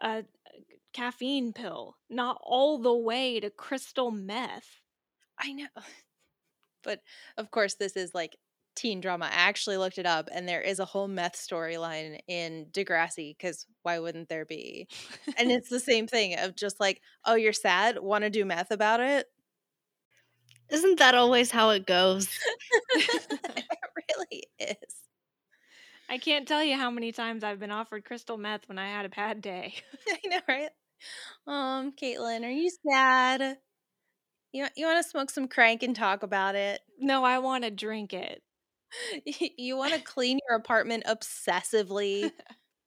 [0.00, 0.24] a
[0.92, 4.80] caffeine pill, not all the way to crystal meth.
[5.38, 5.66] I know.
[6.84, 7.00] But
[7.36, 8.36] of course this is like
[8.74, 9.26] teen drama.
[9.26, 13.66] I actually looked it up and there is a whole meth storyline in Degrassi cuz
[13.82, 14.88] why wouldn't there be?
[15.38, 18.70] And it's the same thing of just like, oh, you're sad, want to do meth
[18.70, 19.26] about it?
[20.70, 22.28] Isn't that always how it goes?
[22.94, 23.64] it
[24.10, 24.94] really is.
[26.08, 29.06] I can't tell you how many times I've been offered crystal meth when I had
[29.06, 29.74] a bad day.
[30.08, 30.70] I know, right?
[31.46, 33.58] Um, Caitlin, are you sad?
[34.52, 36.80] You you want to smoke some crank and talk about it?
[36.98, 38.42] no, I want to drink it.
[39.58, 42.32] you want to clean your apartment obsessively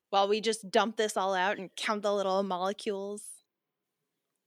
[0.09, 3.23] while we just dump this all out and count the little molecules?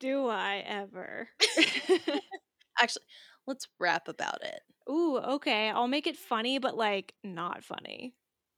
[0.01, 1.29] Do I ever?
[2.81, 3.05] Actually,
[3.47, 4.61] let's rap about it.
[4.91, 5.71] Ooh, okay.
[5.71, 8.15] I'll make it funny, but like not funny.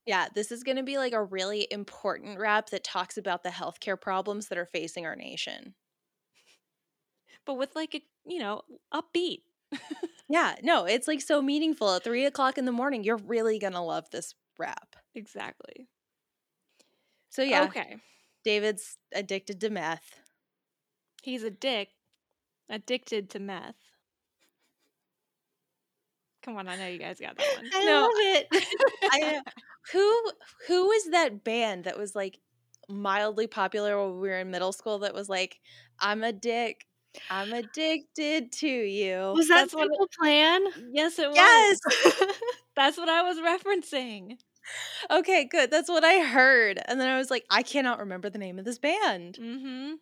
[0.06, 3.50] Yeah, this is going to be like a really important rap that talks about the
[3.50, 5.74] healthcare problems that are facing our nation.
[7.44, 9.42] But with like a, you know, upbeat.
[10.28, 11.94] Yeah, no, it's like so meaningful.
[11.94, 14.96] At three o'clock in the morning, you're really to love this rap.
[15.14, 15.88] Exactly.
[17.30, 17.96] So, yeah, Okay.
[18.44, 20.20] David's addicted to meth.
[21.22, 21.94] He's a dick,
[22.68, 23.76] addicted to meth.
[26.42, 27.70] Come on, I know you guys got that one.
[27.72, 28.48] I No, love it.
[29.10, 29.40] I,
[29.92, 30.32] who
[30.66, 32.38] who was that band that was like
[32.88, 35.60] mildly popular when we were in middle school that was like
[36.00, 36.86] i'm a dick
[37.30, 40.60] i'm addicted to you Was that That's what it- Simple Plan?
[40.92, 41.36] yes, it was.
[41.36, 41.78] yes
[42.76, 44.38] That's what I was referencing.
[45.10, 48.38] okay good that's what i heard and then i was like i cannot remember the
[48.38, 49.94] name of this band Mm-hmm.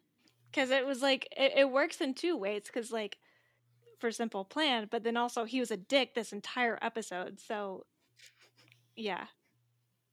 [0.51, 2.63] Because it was like it, it works in two ways.
[2.67, 3.19] Because like
[3.99, 7.39] for Simple Plan, but then also he was a dick this entire episode.
[7.39, 7.85] So
[8.97, 9.27] yeah,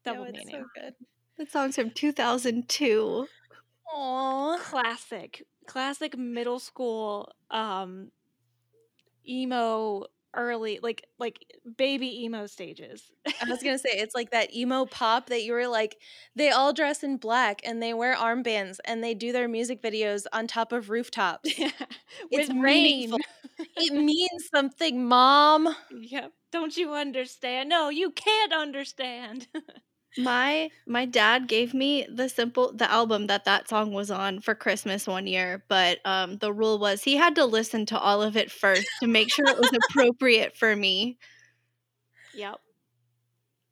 [0.03, 0.47] double No, meaning.
[0.51, 0.93] so good
[1.37, 3.27] That song's from 2002.
[3.95, 4.59] Aww.
[4.59, 8.11] Classic, classic middle school um
[9.27, 11.39] emo early like like
[11.77, 13.11] baby emo stages.
[13.41, 15.97] i was gonna say it's like that emo pop that you were like
[16.35, 20.25] they all dress in black and they wear armbands and they do their music videos
[20.33, 21.49] on top of rooftops
[22.31, 23.15] With It's rain.
[23.77, 26.31] it means something mom Yep.
[26.51, 27.67] Don't you understand?
[27.69, 29.47] No, you can't understand.
[30.17, 34.55] My my dad gave me the simple the album that that song was on for
[34.55, 38.37] Christmas one year, but um the rule was he had to listen to all of
[38.37, 41.17] it first to make sure it was appropriate for me.
[42.33, 42.59] Yep.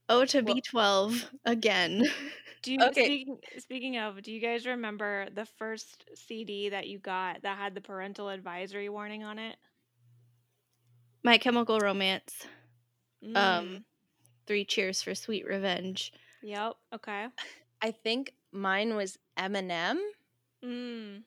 [0.09, 2.03] Oh to Well- B12 again.
[2.63, 3.03] Do you Okay.
[3.05, 7.75] speaking speaking of, do you guys remember the first CD that you got that had
[7.75, 9.57] the parental advisory warning on it?
[11.23, 12.45] My Chemical Romance.
[13.23, 13.85] Mm, Um,
[14.47, 16.11] Three Cheers for Sweet Revenge.
[16.43, 16.75] Yep.
[16.93, 17.29] Okay.
[17.81, 19.99] I think mine was Eminem.
[20.63, 21.23] Mm.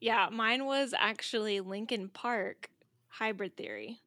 [0.00, 2.70] Yeah, mine was actually Linkin Park
[3.08, 4.00] Hybrid Theory.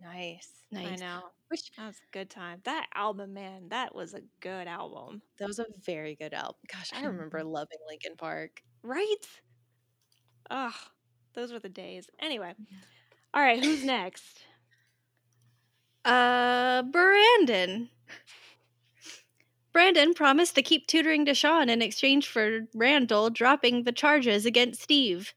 [0.00, 0.50] Nice.
[0.70, 0.88] Nice.
[0.88, 1.30] I know.
[1.48, 2.60] Which That was a good time.
[2.64, 5.22] That album, man, that was a good album.
[5.38, 6.56] that was a very good album.
[6.72, 8.62] Gosh, I remember loving Linkin Park.
[8.82, 9.26] Right?
[10.50, 10.74] Ugh,
[11.34, 12.08] those were the days.
[12.18, 12.54] Anyway.
[13.34, 14.44] All right, who's next?
[16.04, 17.90] Uh, Brandon.
[19.72, 25.32] Brandon promised to keep tutoring Deshaun in exchange for Randall dropping the charges against Steve.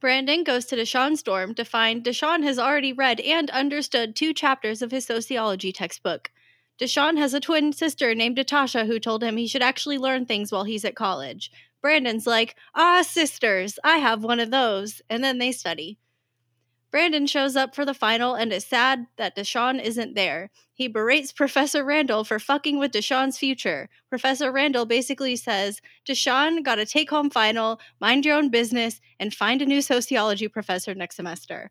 [0.00, 4.82] Brandon goes to Deshaun's dorm to find Deshaun has already read and understood two chapters
[4.82, 6.32] of his sociology textbook.
[6.80, 10.50] Deshaun has a twin sister named Natasha who told him he should actually learn things
[10.50, 11.52] while he's at college.
[11.80, 15.02] Brandon's like, Ah, sisters, I have one of those.
[15.08, 15.98] And then they study.
[16.92, 20.50] Brandon shows up for the final and is sad that Deshaun isn't there.
[20.74, 23.88] He berates Professor Randall for fucking with Deshaun's future.
[24.10, 29.34] Professor Randall basically says, Deshaun got a take home final, mind your own business, and
[29.34, 31.70] find a new sociology professor next semester.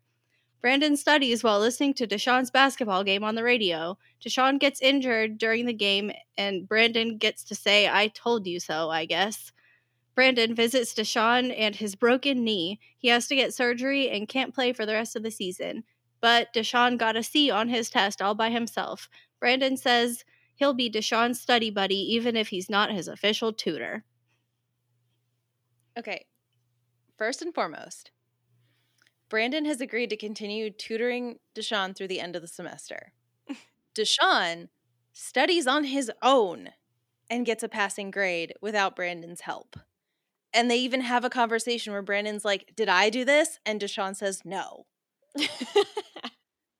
[0.60, 3.98] Brandon studies while listening to Deshaun's basketball game on the radio.
[4.24, 8.90] Deshaun gets injured during the game, and Brandon gets to say, I told you so,
[8.90, 9.52] I guess.
[10.14, 12.78] Brandon visits Deshaun and his broken knee.
[12.98, 15.84] He has to get surgery and can't play for the rest of the season.
[16.20, 19.08] But Deshaun got a C on his test all by himself.
[19.40, 24.04] Brandon says he'll be Deshaun's study buddy even if he's not his official tutor.
[25.98, 26.26] Okay.
[27.16, 28.10] First and foremost,
[29.28, 33.12] Brandon has agreed to continue tutoring Deshaun through the end of the semester.
[33.94, 34.68] Deshaun
[35.12, 36.70] studies on his own
[37.30, 39.76] and gets a passing grade without Brandon's help.
[40.54, 43.58] And they even have a conversation where Brandon's like, Did I do this?
[43.64, 44.86] And Deshaun says, No.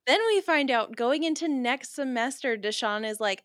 [0.06, 3.44] Then we find out going into next semester, Deshaun is like,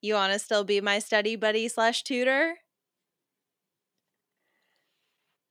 [0.00, 2.54] You want to still be my study buddy slash tutor?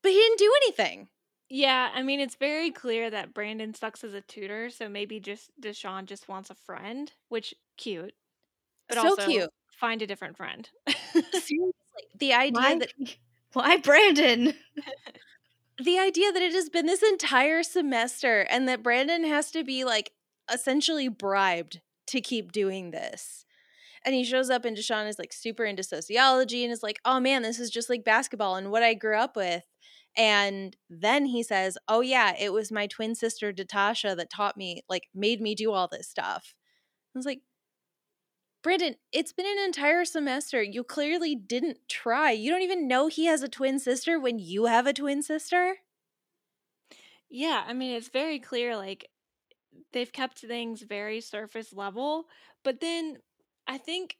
[0.02, 1.08] But he didn't do anything.
[1.50, 5.52] yeah, I mean, it's very clear that Brandon sucks as a tutor, so maybe just
[5.62, 8.14] Deshaun just wants a friend, which cute.
[8.88, 9.50] But so also cute.
[9.80, 10.70] find a different friend.
[11.14, 11.72] Seriously,
[12.20, 12.94] the idea Why, that
[13.56, 14.54] why Brandon?
[15.84, 19.84] the idea that it has been this entire semester and that Brandon has to be
[19.84, 20.12] like
[20.52, 23.46] essentially bribed to keep doing this.
[24.04, 27.20] And he shows up and Deshaun is like super into sociology and is like, oh
[27.20, 29.64] man, this is just like basketball and what I grew up with.
[30.16, 34.84] And then he says, oh yeah, it was my twin sister Natasha that taught me,
[34.88, 36.54] like made me do all this stuff.
[37.16, 37.42] I was like,
[38.66, 40.60] Brandon, it's been an entire semester.
[40.64, 42.32] You clearly didn't try.
[42.32, 45.76] You don't even know he has a twin sister when you have a twin sister.
[47.30, 49.12] Yeah, I mean, it's very clear, like,
[49.94, 52.28] they've kept things very surface level,
[52.64, 53.20] but then
[53.68, 54.18] I think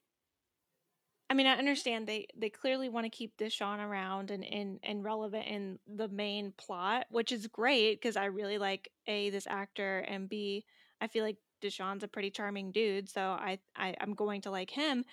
[1.30, 5.04] I mean, I understand they they clearly want to keep Deshaun around and and and
[5.04, 10.00] relevant in the main plot, which is great because I really like A this actor
[10.00, 10.66] and B
[11.02, 14.70] I feel like Deshaun's a pretty charming dude, so I, I I'm going to like
[14.70, 15.06] him.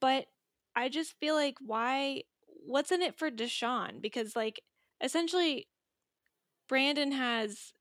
[0.00, 0.26] But
[0.74, 2.22] I just feel like why
[2.66, 4.00] what's in it for Deshaun?
[4.00, 4.60] Because like
[5.02, 5.68] essentially
[6.68, 7.72] Brandon has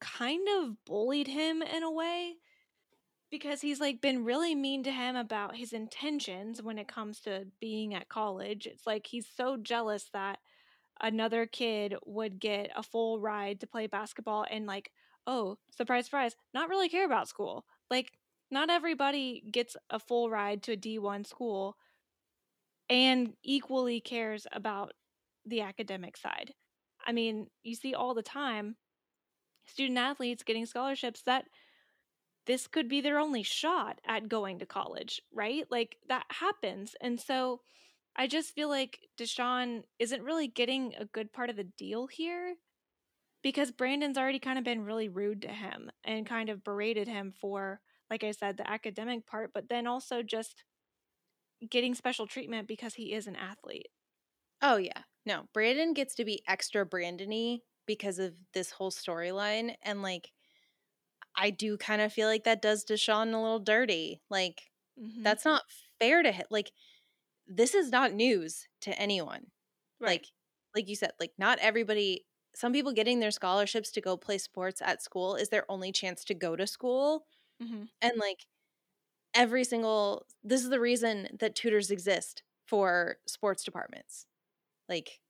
[0.00, 2.34] kind of bullied him in a way
[3.30, 7.46] because he's like been really mean to him about his intentions when it comes to
[7.60, 8.66] being at college.
[8.66, 10.38] It's like he's so jealous that
[11.00, 14.90] another kid would get a full ride to play basketball and like,
[15.26, 17.64] oh, surprise surprise, not really care about school.
[17.90, 18.12] Like
[18.50, 21.76] not everybody gets a full ride to a D1 school
[22.88, 24.92] and equally cares about
[25.44, 26.52] the academic side.
[27.04, 28.76] I mean, you see all the time
[29.66, 31.44] student athletes getting scholarships that
[32.46, 35.64] this could be their only shot at going to college, right?
[35.70, 36.94] Like that happens.
[37.00, 37.60] And so
[38.14, 42.54] I just feel like Deshaun isn't really getting a good part of the deal here
[43.46, 47.32] because Brandon's already kind of been really rude to him and kind of berated him
[47.32, 47.80] for,
[48.10, 50.64] like I said, the academic part, but then also just
[51.70, 53.88] getting special treatment because he is an athlete.
[54.62, 55.02] Oh yeah.
[55.24, 60.32] No, Brandon gets to be extra Brandony because of this whole storyline and like
[61.34, 64.22] I do kind of feel like that does Deshaun a little dirty.
[64.30, 65.24] Like Mhm.
[65.24, 65.64] that's not
[66.00, 66.46] fair to him.
[66.50, 66.72] Like,
[67.46, 69.52] this is not news to anyone.
[70.00, 70.22] Right.
[70.22, 70.26] Like,
[70.74, 72.26] like you said, like not everybody.
[72.56, 76.24] Some people getting their scholarships to go play sports at school is their only chance
[76.26, 77.26] to go to school,
[77.62, 78.46] hmm and like
[79.34, 80.26] every single.
[80.44, 84.26] This is the reason that tutors exist for sports departments,
[84.88, 85.20] like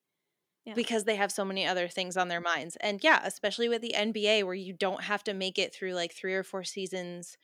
[0.67, 0.75] Yeah.
[0.75, 2.77] because they have so many other things on their minds.
[2.77, 6.13] And yeah, especially with the NBA, where you don't have to make it through like
[6.15, 7.39] three or four seasons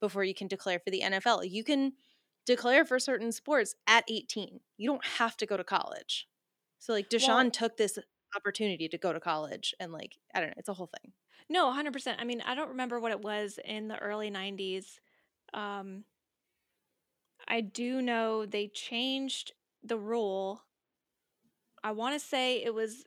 [0.00, 1.44] before you can declare for the NFL.
[1.44, 1.94] You can
[2.46, 4.60] declare for certain sports at 18.
[4.78, 6.28] You don't have to go to college.
[6.78, 7.98] So like Deshaun Well- took this
[8.34, 11.12] opportunity to go to college and like I don't know, it's a whole thing.
[11.48, 12.20] No, 100%.
[12.20, 15.00] I mean, I don't remember what it was in the early 90s.
[15.54, 16.04] Um,
[17.48, 19.52] I do know they changed
[19.82, 20.64] the rule.
[21.82, 23.04] I want to say it was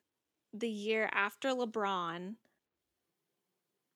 [0.53, 2.37] the year after LeBron,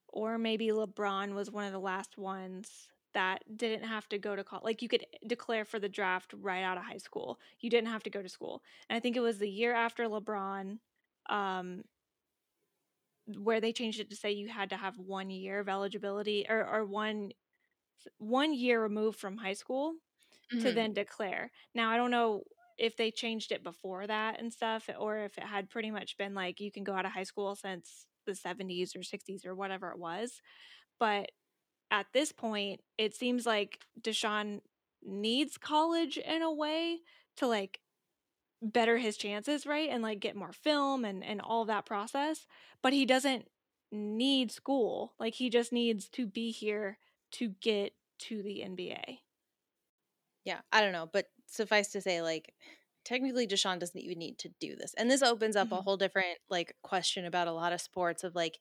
[0.08, 4.44] or maybe LeBron was one of the last ones that didn't have to go to
[4.44, 4.64] college.
[4.64, 7.40] Like you could declare for the draft right out of high school.
[7.60, 8.62] You didn't have to go to school.
[8.90, 10.80] And I think it was the year after LeBron,
[11.30, 11.84] um,
[13.38, 16.66] where they changed it to say you had to have one year of eligibility or,
[16.68, 17.32] or one
[18.20, 19.96] one year removed from high school
[20.60, 20.74] to Mhm.
[20.74, 21.52] then declare.
[21.76, 22.44] Now I don't know
[22.78, 26.34] if they changed it before that and stuff, or if it had pretty much been
[26.36, 29.92] like you can go out of high school since the 70s or 60s or whatever
[29.92, 30.42] it was.
[31.00, 31.32] But
[31.92, 34.62] at this point, it seems like Deshaun
[35.04, 37.02] needs college in a way
[37.38, 37.80] to like
[38.64, 39.90] better his chances, right?
[39.90, 42.48] And like get more film and and all that process.
[42.82, 43.50] But he doesn't
[43.92, 45.16] need school.
[45.20, 47.00] Like he just needs to be here
[47.34, 49.20] to get to the NBA.
[50.46, 52.54] Yeah, I don't know, but suffice to say, like,
[53.06, 55.82] technically, Deshaun doesn't even need to do this, and this opens up a Mhm.
[55.82, 58.60] whole different like question about a lot of sports of like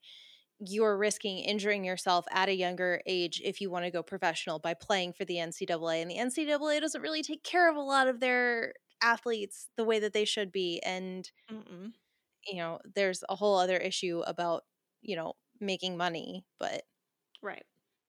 [0.59, 4.73] you're risking injuring yourself at a younger age if you want to go professional by
[4.73, 8.19] playing for the NCAA, and the NCAA doesn't really take care of a lot of
[8.21, 8.73] their
[9.03, 11.93] athletes the way that they should be, and Mm-mm.
[12.45, 14.63] you know, there's a whole other issue about
[15.01, 16.83] you know making money, but
[17.41, 17.65] Right.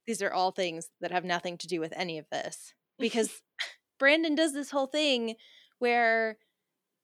[0.07, 3.42] these are all things that have nothing to do with any of this because
[3.99, 5.36] Brandon does this whole thing
[5.78, 6.38] where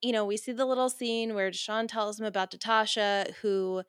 [0.02, 3.82] you know we see the little scene where Deshaun tells him about Natasha who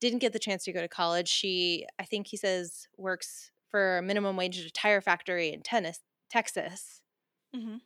[0.00, 1.28] didn't get the chance to go to college.
[1.28, 5.62] She I think he says works for a minimum wage at a tire factory in
[5.62, 6.00] tennis,
[6.30, 7.02] Texas.
[7.54, 7.78] hmm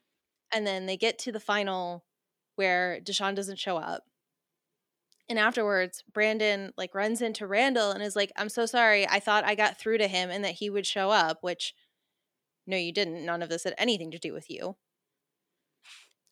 [0.53, 2.05] And then they get to the final
[2.57, 4.05] where Deshaun doesn't show up.
[5.29, 9.07] And afterwards, Brandon like runs into Randall and is like, I'm so sorry.
[9.09, 11.75] I thought I got through to him and that he would show up, which
[12.67, 13.25] no, you didn't.
[13.25, 14.77] None of this had anything to do with you.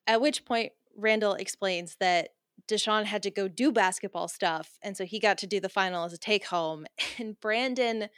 [0.07, 2.31] At which point, Randall explains that
[2.69, 4.79] Deshaun had to go do basketball stuff.
[4.83, 6.87] And so he got to do the final as a take home.
[7.19, 8.09] And Brandon,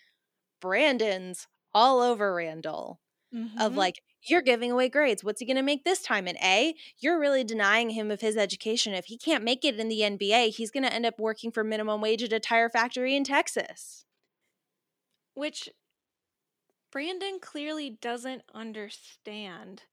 [0.61, 3.01] Brandon's all over Randall
[3.59, 3.77] of Mhm.
[3.77, 6.27] like you're giving away grades what's he going to make this time?
[6.27, 8.95] An a you're really denying him of his education.
[8.95, 11.65] If he can't make it in the nba he's going to end up working for
[11.65, 14.05] minimum wage at a tire factory in texas.
[15.35, 15.69] Which
[16.91, 19.85] Brandon clearly doesn't understand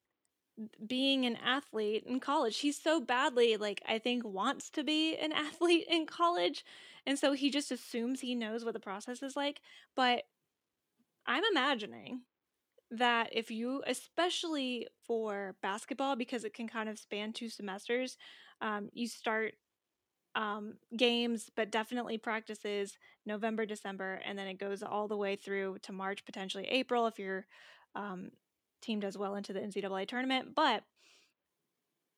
[0.86, 2.60] being an athlete in college.
[2.60, 6.66] He's so badly like I think wants to be an athlete in college
[7.06, 9.62] and so he just assumes he knows what the process is like,
[9.96, 10.24] but
[11.26, 12.22] I'm imagining
[12.92, 18.18] that if you especially for basketball because it can kind of span two semesters,
[18.62, 19.54] um, you start
[20.36, 25.78] um, games, but definitely practices November, December, and then it goes all the way through
[25.84, 27.46] to March, potentially April if your
[27.96, 28.32] um,
[28.82, 30.56] team does well into the NCAA tournament.
[30.56, 30.84] But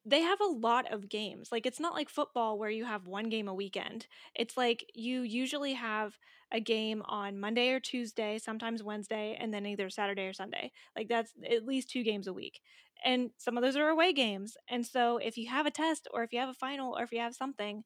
[0.06, 1.50] they have a lot of games.
[1.52, 4.08] Like it's not like football where you have one game a weekend.
[4.36, 6.18] It's like you usually have
[6.52, 10.72] a game on Monday or Tuesday, sometimes Wednesday, and then either Saturday or Sunday.
[10.96, 12.60] Like that's at least two games a week.
[13.06, 14.58] And some of those are away games.
[14.70, 17.12] And so if you have a test or if you have a final or if
[17.12, 17.84] you have something,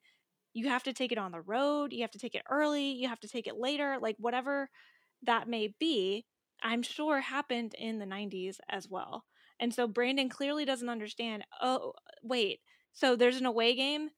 [0.54, 3.08] you have to take it on the road, you have to take it early, you
[3.10, 4.70] have to take it later, like whatever
[5.24, 6.26] that may be,
[6.64, 9.26] I'm sure happened in the 90s as well.
[9.60, 12.60] And so Brandon clearly doesn't understand, oh, wait,
[12.94, 14.10] so there's an away game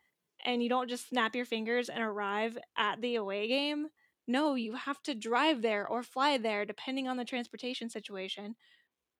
[0.45, 3.87] and you don't just snap your fingers and arrive at the away game.
[4.27, 8.55] No, you have to drive there or fly there depending on the transportation situation.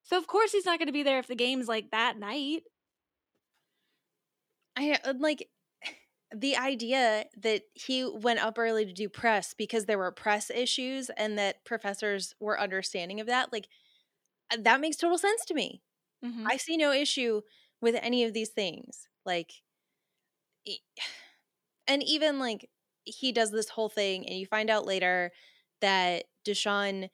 [0.03, 2.63] So of course he's not going to be there if the game's like that night.
[4.75, 5.49] i uh, like
[6.35, 11.09] the idea that he went up early to do press because there were press issues
[11.17, 13.67] and that professors were understanding of that like
[14.51, 15.81] uh, that makes total sense to me
[16.23, 16.51] Mhm.
[16.51, 17.41] I see no issue
[17.81, 19.07] with any of these things.
[19.25, 19.63] Like,
[21.87, 22.69] and even like
[23.03, 25.31] he does this whole thing, and you find out later
[25.81, 27.09] that Deshaun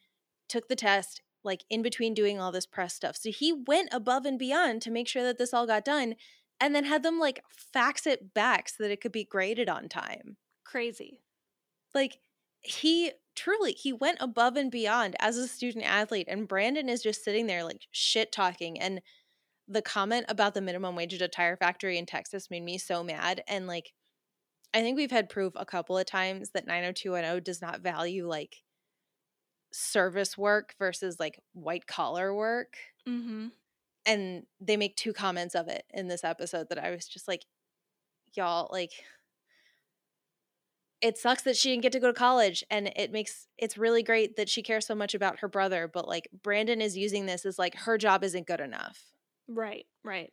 [0.49, 3.17] took the test like in between doing all this press stuff.
[3.17, 6.15] So he went above and beyond to make sure that this all got done
[6.59, 9.89] and then had them like fax it back so that it could be graded on
[9.89, 10.37] time.
[10.65, 11.19] Crazy.
[11.95, 12.19] Like
[12.63, 17.23] he truly he went above and beyond as a student athlete and Brandon is just
[17.23, 19.01] sitting there like shit talking and
[19.67, 23.03] the comment about the minimum wage at a tire factory in Texas made me so
[23.03, 23.93] mad and like
[24.73, 28.63] I think we've had proof a couple of times that 90210 does not value like
[29.73, 32.75] service work versus like white collar work.
[33.07, 33.47] Mm-hmm.
[34.05, 37.45] And they make two comments of it in this episode that I was just like,
[38.35, 38.91] y'all, like,
[41.03, 42.63] it sucks that she didn't get to go to college.
[42.71, 45.89] And it makes it's really great that she cares so much about her brother.
[45.93, 49.03] But like, Brandon is using this as like her job isn't good enough.
[49.49, 50.31] Right, right.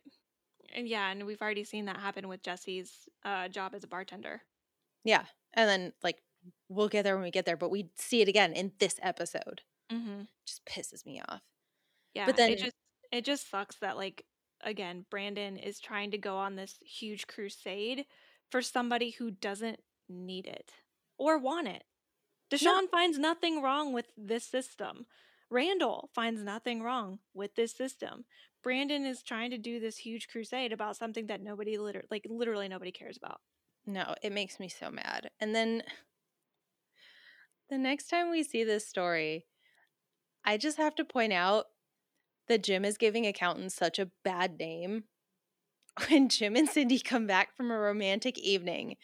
[0.73, 2.89] And yeah, and we've already seen that happen with Jesse's
[3.25, 4.41] uh, job as a bartender.
[5.03, 5.25] Yeah.
[5.53, 6.19] And then like
[6.69, 9.61] we'll get there when we get there, but we see it again in this episode.
[9.91, 10.21] Mm-hmm.
[10.47, 11.41] Just pisses me off.
[12.13, 12.75] Yeah, But then- it just
[13.11, 14.23] it just sucks that like
[14.63, 18.05] again, Brandon is trying to go on this huge crusade
[18.49, 19.81] for somebody who doesn't
[20.11, 20.71] need it
[21.17, 21.83] or want it.
[22.51, 25.05] Deshaun finds nothing wrong with this system.
[25.49, 28.25] Randall finds nothing wrong with this system.
[28.63, 32.67] Brandon is trying to do this huge crusade about something that nobody liter- like literally
[32.67, 33.39] nobody cares about.
[33.85, 35.31] No, it makes me so mad.
[35.39, 35.83] And then
[37.69, 39.45] the next time we see this story,
[40.45, 41.65] I just have to point out
[42.47, 45.05] that Jim is giving accountants such a bad name.
[46.09, 48.95] When Jim and Cindy come back from a romantic evening,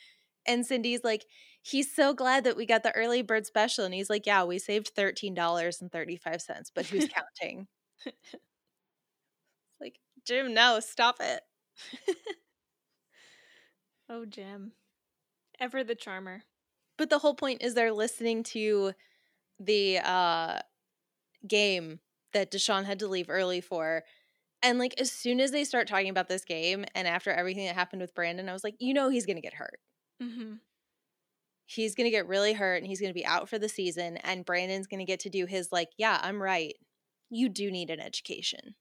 [0.47, 1.25] and Cindy's like,
[1.61, 3.85] he's so glad that we got the early bird special.
[3.85, 7.07] And he's like, yeah, we saved $13.35, but who's
[7.41, 7.67] counting?
[9.79, 9.95] like,
[10.25, 11.41] Jim, no, stop it.
[14.09, 14.73] Oh, Jim.
[15.59, 16.43] Ever the charmer.
[16.97, 18.93] But the whole point is they're listening to
[19.59, 20.59] the uh
[21.47, 21.99] game
[22.33, 24.03] that Deshaun had to leave early for.
[24.63, 27.75] And like as soon as they start talking about this game and after everything that
[27.75, 29.79] happened with Brandon, I was like, you know he's gonna get hurt.
[30.21, 30.53] Mm-hmm.
[31.65, 34.87] He's gonna get really hurt and he's gonna be out for the season and Brandon's
[34.87, 36.75] gonna get to do his like, yeah, I'm right.
[37.29, 38.75] You do need an education.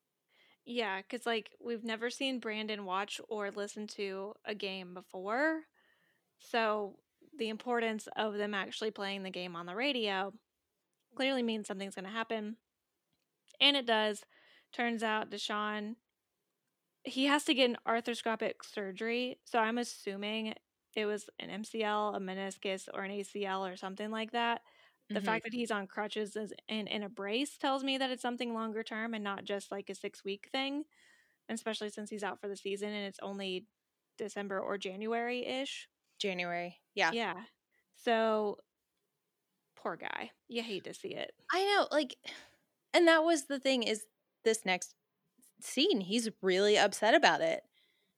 [0.65, 5.63] Yeah, because like we've never seen Brandon watch or listen to a game before.
[6.39, 6.97] So
[7.39, 10.33] the importance of them actually playing the game on the radio
[11.15, 12.57] clearly means something's going to happen.
[13.61, 14.23] And it does.
[14.73, 15.97] Turns out Deshaun,
[17.05, 19.39] he has to get an arthroscopic surgery.
[19.45, 20.55] So I'm assuming
[20.97, 24.63] it was an MCL, a meniscus, or an ACL or something like that.
[25.15, 25.23] The Mhm.
[25.23, 26.37] fact that he's on crutches
[26.69, 29.89] in, in a brace tells me that it's something longer term and not just like
[29.91, 30.85] a six week thing,
[31.49, 33.67] especially since he's out for the season and it's only
[34.19, 35.89] December or January ish.
[36.19, 36.81] January.
[36.95, 37.15] Yeah.
[37.15, 37.45] Yeah.
[37.95, 38.59] So
[39.77, 40.33] poor guy.
[40.49, 41.33] You hate to see it.
[41.53, 42.17] I know, like
[42.93, 44.07] and that was the thing is
[44.45, 44.95] this next
[45.61, 47.65] scene, he's really upset about it.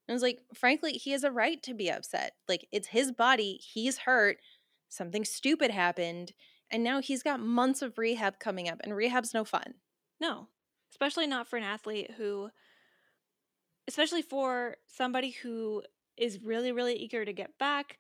[0.09, 2.33] And I was like, frankly, he has a right to be upset.
[2.49, 4.39] Like it's his body, he's hurt,
[4.89, 6.33] something stupid happened,
[6.71, 9.75] and now he's got months of rehab coming up, and rehab's no fun.
[10.21, 10.49] No,
[10.91, 12.51] especially not for an athlete who,
[13.87, 15.83] especially for somebody who
[16.17, 17.99] is really, really eager to get back.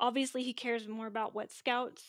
[0.00, 2.02] Obviously, he cares more about what scouts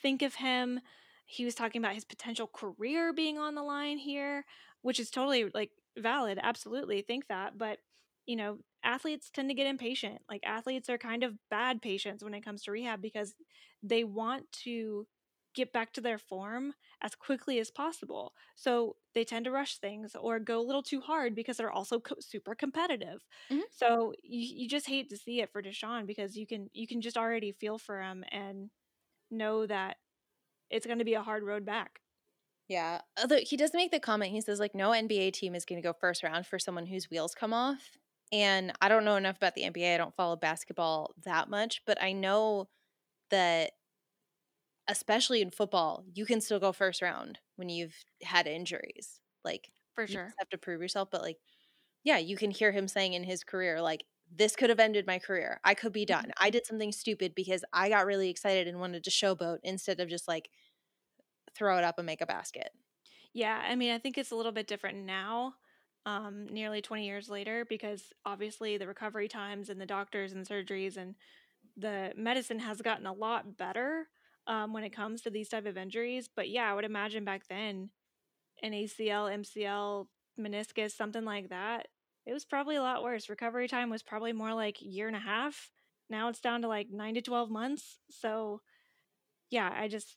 [0.00, 0.80] think of him.
[1.26, 4.44] He was talking about his potential career being on the line here,
[4.82, 6.38] which is totally like valid.
[6.40, 7.58] Absolutely think that.
[7.58, 7.78] But,
[8.26, 10.22] you know, athletes tend to get impatient.
[10.28, 13.34] Like, athletes are kind of bad patients when it comes to rehab because
[13.82, 15.06] they want to
[15.54, 18.34] get back to their form as quickly as possible.
[18.56, 21.98] So they tend to rush things or go a little too hard because they're also
[22.00, 23.24] co- super competitive.
[23.50, 23.66] Mhm.
[23.70, 27.00] So you, you just hate to see it for Deshaun because you can you can
[27.00, 28.70] just already feel for him and
[29.30, 29.98] know that
[30.70, 32.00] it's going to be a hard road back.
[32.68, 33.02] Yeah.
[33.20, 35.86] Although he does make the comment, he says, like, no NBA team is going to
[35.86, 37.96] go first round for someone whose wheels come off.
[38.32, 39.94] And I don't know enough about the NBA.
[39.94, 42.68] I don't follow basketball that much, but I know
[43.30, 43.72] that,
[44.88, 49.20] especially in football, you can still go first round when you've had injuries.
[49.44, 50.26] Like, For you sure.
[50.26, 51.10] just have to prove yourself.
[51.10, 51.38] But, like,
[52.04, 55.18] yeah, you can hear him saying in his career, like, this could have ended my
[55.18, 55.60] career.
[55.64, 56.26] I could be done.
[56.26, 56.32] Mm-hmm.
[56.38, 60.08] I did something stupid because I got really excited and wanted to showboat instead of
[60.08, 60.50] just like
[61.54, 62.70] throw it up and make a basket.
[63.32, 65.56] Yeah, I mean, I think it's a little bit different now,
[66.06, 70.96] um, nearly 20 years later, because obviously the recovery times and the doctors and surgeries
[70.96, 71.16] and
[71.76, 74.08] the medicine has gotten a lot better
[74.46, 76.30] um, when it comes to these type of injuries.
[76.34, 77.90] But yeah, I would imagine back then,
[78.62, 80.06] an ACL, MCL,
[80.40, 81.88] meniscus, something like that,
[82.24, 83.28] it was probably a lot worse.
[83.28, 85.70] Recovery time was probably more like year and a half.
[86.08, 87.98] Now it's down to like nine to 12 months.
[88.10, 88.60] So
[89.50, 90.16] yeah, I just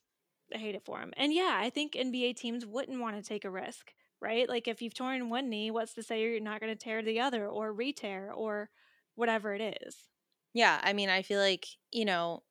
[0.54, 1.12] I hate it for him.
[1.16, 4.48] And yeah, I think NBA teams wouldn't want to take a risk, right?
[4.48, 7.20] Like if you've torn one knee, what's to say you're not going to tear the
[7.20, 8.70] other or re-tear or
[9.14, 10.08] whatever it is?
[10.52, 12.42] Yeah, I mean, I feel like, you know,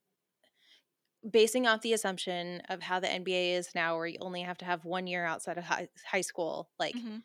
[1.29, 4.65] basing off the assumption of how the NBA is now, where you only have to
[4.65, 7.19] have one year outside of high, high school, like, Mm-hmm.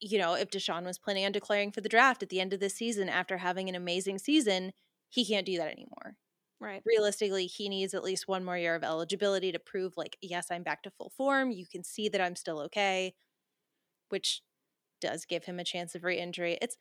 [0.00, 2.60] you know, if Deshaun was planning on declaring for the draft at the end of
[2.60, 4.72] this season after having an amazing season,
[5.08, 6.16] he can't do that anymore.
[6.60, 6.84] Right.
[6.84, 10.62] Realistically, he needs at least one more year of eligibility to prove, like, yes, I'm
[10.64, 11.50] back to full form.
[11.52, 13.14] You can see that I'm still okay,
[14.08, 14.42] which
[15.00, 16.58] does give him a chance of re-injury.
[16.60, 16.76] It's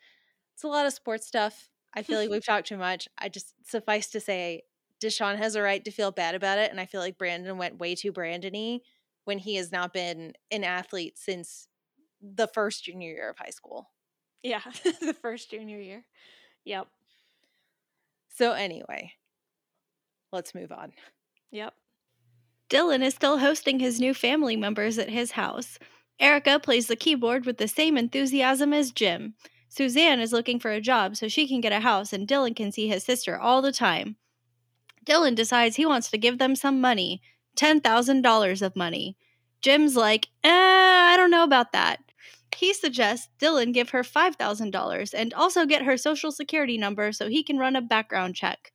[0.54, 1.70] it's a lot of sports stuff.
[1.94, 3.08] I feel like we've talked too much.
[3.18, 4.64] I just suffice to say,
[5.02, 7.80] Deshaun has a right to feel bad about it, and I feel like Brandon went
[7.80, 8.82] way too Brandony
[9.26, 11.68] when he has not been an athlete since
[12.22, 13.90] the first junior year of high school.
[14.42, 14.62] Yeah.
[15.02, 16.06] the first junior year.
[16.66, 16.88] Yep.
[18.30, 19.14] So anyway,
[20.32, 20.94] let's move on.
[21.52, 21.74] Yep.
[22.70, 25.80] Dylan is still hosting his new family members at his house.
[26.20, 29.36] Erica plays the keyboard with the same enthusiasm as Jim.
[29.70, 32.72] Suzanne is looking for a job so she can get a house and Dylan can
[32.72, 34.16] see his sister all the time.
[35.06, 37.22] Dylan decides he wants to give them some money
[37.56, 39.18] $10,000 of money.
[39.62, 42.00] Jim's like, eh, I don't know about that.
[42.56, 47.44] He suggests Dylan give her $5,000 and also get her social security number so he
[47.44, 48.72] can run a background check.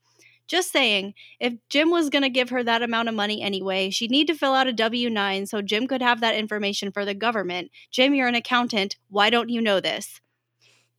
[0.49, 4.11] Just saying, if Jim was going to give her that amount of money anyway, she'd
[4.11, 7.15] need to fill out a W 9 so Jim could have that information for the
[7.15, 7.71] government.
[7.91, 8.97] Jim, you're an accountant.
[9.09, 10.21] Why don't you know this?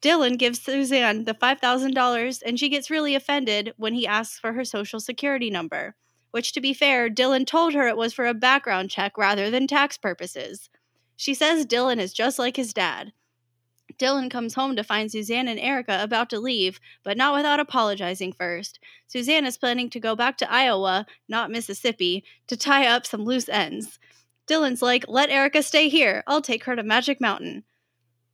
[0.01, 4.65] Dylan gives Suzanne the $5,000 and she gets really offended when he asks for her
[4.65, 5.95] social security number.
[6.31, 9.67] Which, to be fair, Dylan told her it was for a background check rather than
[9.67, 10.69] tax purposes.
[11.15, 13.13] She says Dylan is just like his dad.
[14.03, 18.33] Dylan comes home to find Suzanne and Erica about to leave, but not without apologizing
[18.33, 18.77] first.
[19.07, 23.47] Suzanne is planning to go back to Iowa, not Mississippi, to tie up some loose
[23.47, 23.99] ends.
[24.45, 26.21] Dylan's like, let Erica stay here.
[26.27, 27.63] I'll take her to Magic Mountain.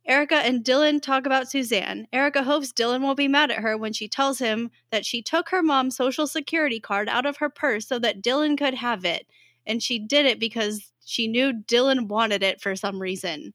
[0.04, 2.08] Erica and Dylan talk about Suzanne.
[2.12, 5.50] Erica hopes Dylan will be mad at her when she tells him that she took
[5.50, 9.24] her mom's social security card out of her purse so that Dylan could have it.
[9.64, 13.54] And she did it because she knew Dylan wanted it for some reason.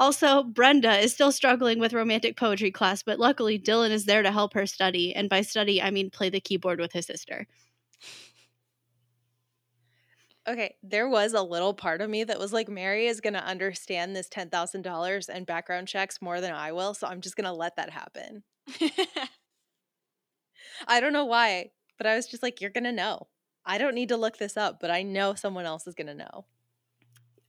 [0.00, 4.32] Also, Brenda is still struggling with romantic poetry class, but luckily Dylan is there to
[4.32, 5.14] help her study.
[5.14, 7.46] And by study, I mean play the keyboard with his sister.
[10.46, 13.44] Okay, there was a little part of me that was like, Mary is going to
[13.44, 17.52] understand this $10,000 and background checks more than I will, so I'm just going to
[17.52, 18.42] let that happen.
[20.88, 23.28] I don't know why, but I was just like, you're going to know.
[23.64, 26.14] I don't need to look this up, but I know someone else is going to
[26.14, 26.44] know.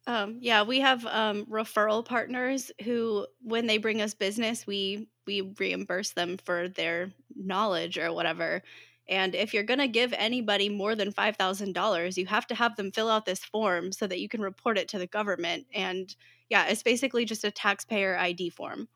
[0.08, 5.42] Um, yeah, we have um, referral partners who, when they bring us business, we we
[5.60, 8.62] reimburse them for their knowledge or whatever.
[9.08, 12.92] And if you're going to give anybody more than $5,000, you have to have them
[12.92, 15.68] fill out this form so that you can report it to the government.
[15.74, 16.16] And
[16.50, 18.88] yeah, it's basically just a taxpayer ID form.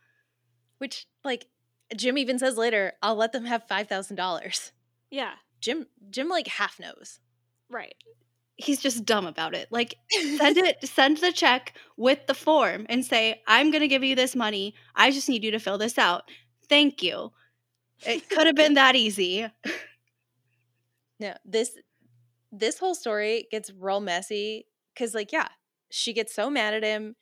[0.80, 1.48] Which, like,
[1.96, 4.72] Jim even says later, I'll let them have $5,000.
[5.12, 5.34] yeah.
[5.62, 7.20] Jim, Jim, like, half knows.
[7.70, 7.96] Right.
[8.62, 9.70] He's just dumb about it.
[9.72, 14.04] Like, send it, send the check with the form and say, I'm going to give
[14.04, 14.76] you this money.
[14.96, 16.24] I just need you to fill this out.
[16.68, 17.32] Thank you.
[18.06, 19.48] It could have been that easy.
[21.20, 21.72] No, this
[22.52, 25.50] this whole story gets real messy because, like, yeah,
[25.90, 27.16] she gets so mad at him.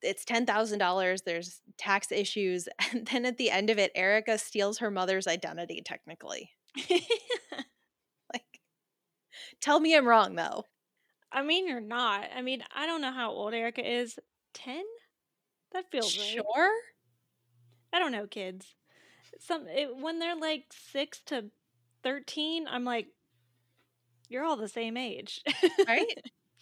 [0.00, 1.22] It's ten thousand dollars.
[1.22, 5.82] There's tax issues, and then at the end of it, Erica steals her mother's identity.
[5.84, 6.50] Technically,
[8.32, 8.60] like,
[9.60, 10.64] tell me I'm wrong though.
[11.32, 12.28] I mean, you're not.
[12.36, 14.18] I mean, I don't know how old Erica is.
[14.54, 14.82] 10?
[15.72, 16.26] That feels right.
[16.26, 16.72] Sure.
[17.92, 18.74] I don't know, kids.
[19.38, 21.46] Some it, when they're like 6 to
[22.02, 23.08] 13, I'm like
[24.28, 25.42] you're all the same age.
[25.86, 26.06] Right?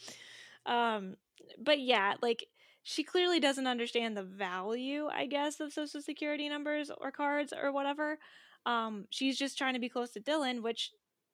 [0.66, 1.16] um
[1.62, 2.46] but yeah, like
[2.82, 7.72] she clearly doesn't understand the value, I guess, of social security numbers or cards or
[7.72, 8.18] whatever.
[8.66, 10.92] Um she's just trying to be close to Dylan, which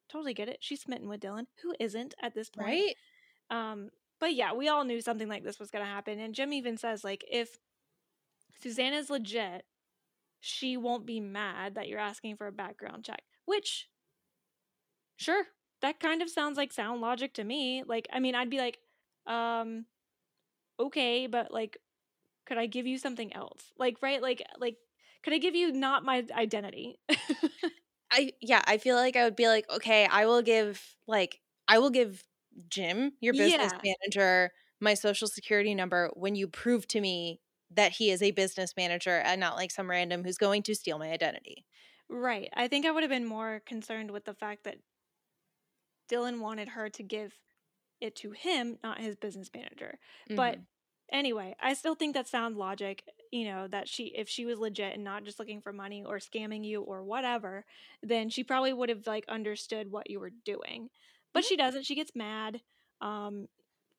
[0.09, 0.59] totally get it.
[0.61, 1.47] She's smitten with Dylan.
[1.63, 2.69] Who isn't at this point?
[2.69, 2.97] Right?
[3.51, 3.91] Um,
[4.21, 6.19] but yeah, we all knew something like this was going to happen.
[6.19, 7.59] And Jim even says, like, if
[8.61, 9.65] Susanna's legit,
[10.41, 13.23] she won't be mad that you're asking for a background check.
[13.45, 13.89] Which,
[15.17, 15.45] sure,
[15.83, 17.83] that kind of sounds like sound logic to me.
[17.87, 18.79] Like, I mean, I'd be like,
[19.27, 19.87] um,
[20.81, 21.79] okay, but like,
[22.47, 23.73] could I give you something else?
[23.79, 24.23] Like, right?
[24.23, 24.77] Like, like,
[25.23, 27.01] could I give you not my identity?
[28.11, 31.79] I yeah, I feel like I would be like, okay, I will give like I
[31.79, 32.23] will give
[32.69, 33.85] Jim, your business Yeah.
[33.85, 37.41] manager, my social security number when you prove to me
[37.71, 40.99] that he is a business manager and not like some random who's going to steal
[40.99, 41.67] my identity.
[42.09, 42.49] Right.
[42.53, 44.79] I think I would have been more concerned with the fact that
[46.09, 47.39] Dylan wanted her to give
[48.01, 49.99] it to him, not his business manager.
[50.35, 50.67] But Mhm.
[51.11, 54.95] anyway, I still think that's sound logic, you know, that she if she was legit
[54.95, 57.65] and not just looking for money or scamming you or whatever,
[58.03, 60.91] then she probably would have like understood what you were doing.
[61.37, 61.85] But she doesn't.
[61.85, 62.61] She gets mad.
[63.01, 63.49] Um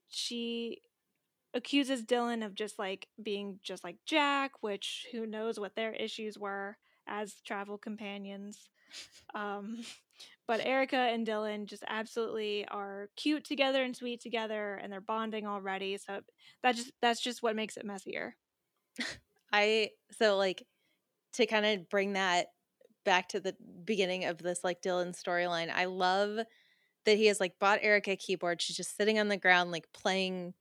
[0.10, 0.82] she
[1.54, 6.38] accuses Dylan of just like being just like Jack, which who knows what their issues
[6.38, 6.78] were
[7.08, 8.70] as travel companions.
[9.34, 9.84] Um,
[10.48, 15.46] but Erica and Dylan just absolutely are cute together and sweet together, and they're bonding
[15.46, 15.98] already.
[15.98, 16.22] So
[16.64, 18.36] that just that's just what makes it messier.
[19.54, 20.66] I so like
[21.34, 22.48] to kind of bring that
[23.06, 25.72] back to the beginning of this like Dylan storyline.
[25.74, 26.40] I love
[27.08, 28.62] that he has like bought Erica a keyboard.
[28.62, 30.54] She's just sitting on the ground like playing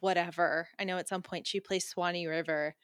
[0.00, 0.68] whatever.
[0.78, 2.74] I know at some point she plays Swanee River.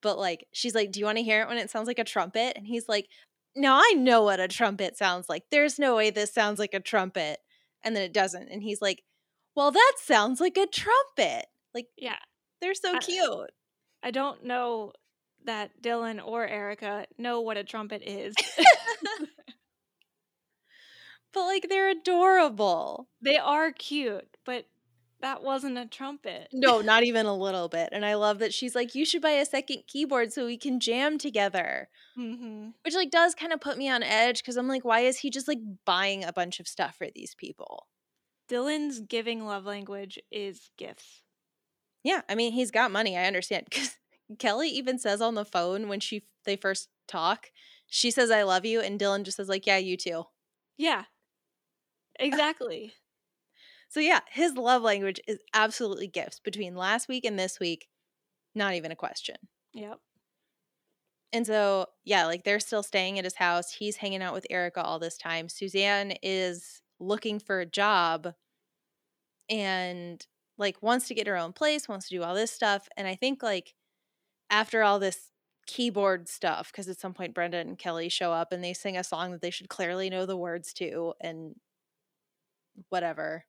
[0.00, 2.04] But like she's like, "Do you want to hear it when it sounds like a
[2.04, 3.08] trumpet?" And he's like,
[3.56, 5.42] "No, I know what a trumpet sounds like.
[5.50, 7.40] There's no way this sounds like a trumpet."
[7.82, 8.48] And then it doesn't.
[8.48, 9.02] And he's like,
[9.56, 12.18] "Well, that sounds like a trumpet." Like Yeah,
[12.60, 13.50] they're so I- cute.
[14.02, 14.92] I don't know
[15.44, 18.34] that Dylan or Erica know what a trumpet is.
[21.32, 23.08] But like they're adorable.
[23.20, 24.66] they are cute, but
[25.20, 26.48] that wasn't a trumpet.
[26.52, 27.88] No, not even a little bit.
[27.92, 30.80] And I love that she's like, you should buy a second keyboard so we can
[30.80, 31.88] jam together.
[32.14, 35.18] hmm Which like does kind of put me on edge because I'm like, why is
[35.18, 37.88] he just like buying a bunch of stuff for these people?
[38.50, 41.22] Dylan's giving love language is gifts.
[42.04, 43.16] Yeah, I mean, he's got money.
[43.18, 43.96] I understand because
[44.38, 47.50] Kelly even says on the phone when she they first talk,
[47.88, 50.24] she says, "I love you," and Dylan just says like, "Yeah, you too."
[50.78, 51.04] Yeah.
[52.18, 52.92] Exactly.
[53.88, 56.40] So yeah, his love language is absolutely gifts.
[56.40, 57.88] Between last week and this week,
[58.54, 59.36] not even a question.
[59.72, 60.00] yep.
[61.32, 63.70] And so, yeah, like they're still staying at his house.
[63.72, 65.48] He's hanging out with Erica all this time.
[65.48, 68.32] Suzanne is looking for a job
[69.50, 72.88] and like wants to get her own place, wants to do all this stuff.
[72.96, 73.74] And I think like
[74.50, 75.30] after all this
[75.66, 79.04] keyboard stuff, because at some point Brenda and Kelly show up and they sing a
[79.04, 81.54] song that they should clearly know the words to and
[82.88, 83.44] whatever.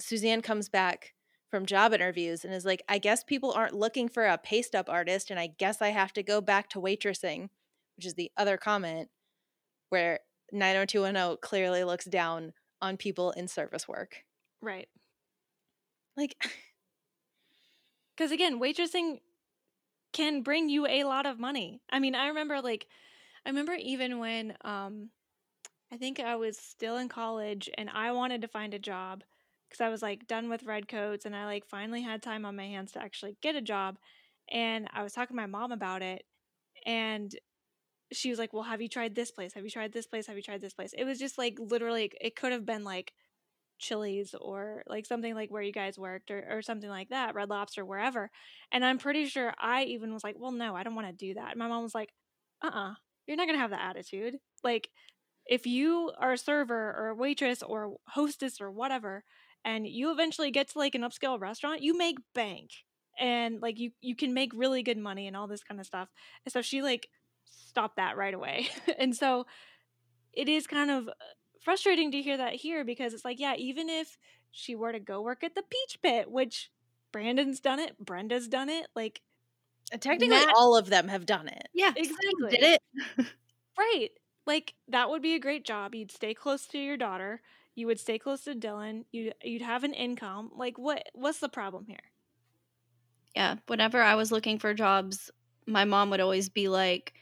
[0.00, 1.14] Suzanne comes back
[1.50, 4.88] from job interviews and is like, I guess people aren't looking for a paste up
[4.88, 7.48] artist, and I guess I have to go back to waitressing,
[7.96, 9.08] which is the other comment
[9.90, 10.20] where
[10.52, 14.24] 90210 clearly looks down on people in service work.
[14.60, 14.88] Right.
[16.16, 16.36] Like,
[18.16, 19.20] Because again, waitressing
[20.12, 21.80] can bring you a lot of money.
[21.90, 22.86] I mean, I remember like,
[23.46, 25.10] I remember even when um,
[25.92, 29.22] I think I was still in college and I wanted to find a job
[29.68, 32.56] because I was like done with red coats and I like finally had time on
[32.56, 33.98] my hands to actually get a job.
[34.50, 36.24] And I was talking to my mom about it
[36.86, 37.34] and
[38.12, 39.54] she was like, Well, have you tried this place?
[39.54, 40.26] Have you tried this place?
[40.28, 40.94] Have you tried this place?
[40.96, 43.12] It was just like literally, it could have been like
[43.78, 47.50] Chili's or like something like where you guys worked or, or something like that, Red
[47.50, 48.30] Lobster, wherever.
[48.70, 51.34] And I'm pretty sure I even was like, Well, no, I don't want to do
[51.34, 51.50] that.
[51.52, 52.10] And my mom was like,
[52.62, 52.94] Uh uh-uh, uh,
[53.26, 54.36] you are not going to have that attitude.
[54.62, 54.88] Like,
[55.46, 59.24] if you are a server or a waitress or hostess or whatever,
[59.64, 62.70] and you eventually get to like an upscale restaurant, you make bank
[63.18, 66.08] and like you you can make really good money and all this kind of stuff.
[66.44, 67.08] And so she like
[67.44, 68.68] stopped that right away.
[68.98, 69.46] and so
[70.32, 71.12] it is kind of uh,
[71.62, 74.16] frustrating to hear that here because it's like, yeah, even if
[74.50, 76.70] she were to go work at the Peach Pit, which
[77.12, 79.20] Brandon's done it, Brenda's done it, like
[80.00, 81.68] technically, Matt- all of them have done it.
[81.74, 82.50] Yeah, Exactly.
[82.50, 82.78] Did
[83.18, 83.26] it?
[83.78, 84.10] Right.
[84.46, 85.94] Like that would be a great job.
[85.94, 87.42] You'd stay close to your daughter.
[87.74, 89.04] You would stay close to Dylan.
[89.12, 90.50] You you'd have an income.
[90.54, 92.12] Like what what's the problem here?
[93.34, 93.56] Yeah.
[93.66, 95.30] Whenever I was looking for jobs,
[95.66, 97.14] my mom would always be like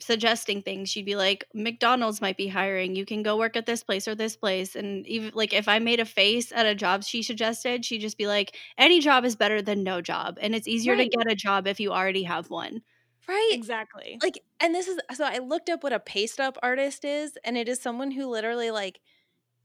[0.00, 0.90] suggesting things.
[0.90, 2.96] She'd be like, McDonald's might be hiring.
[2.96, 4.76] You can go work at this place or this place.
[4.76, 8.18] And even like if I made a face at a job she suggested, she'd just
[8.18, 10.38] be like, any job is better than no job.
[10.42, 11.08] And it's easier Right.
[11.08, 12.82] to get a job if you already have one.
[13.28, 13.50] Right.
[13.54, 14.18] Exactly.
[14.22, 17.56] like and this is so i looked up what a paste up artist is and
[17.56, 19.00] it is someone who literally like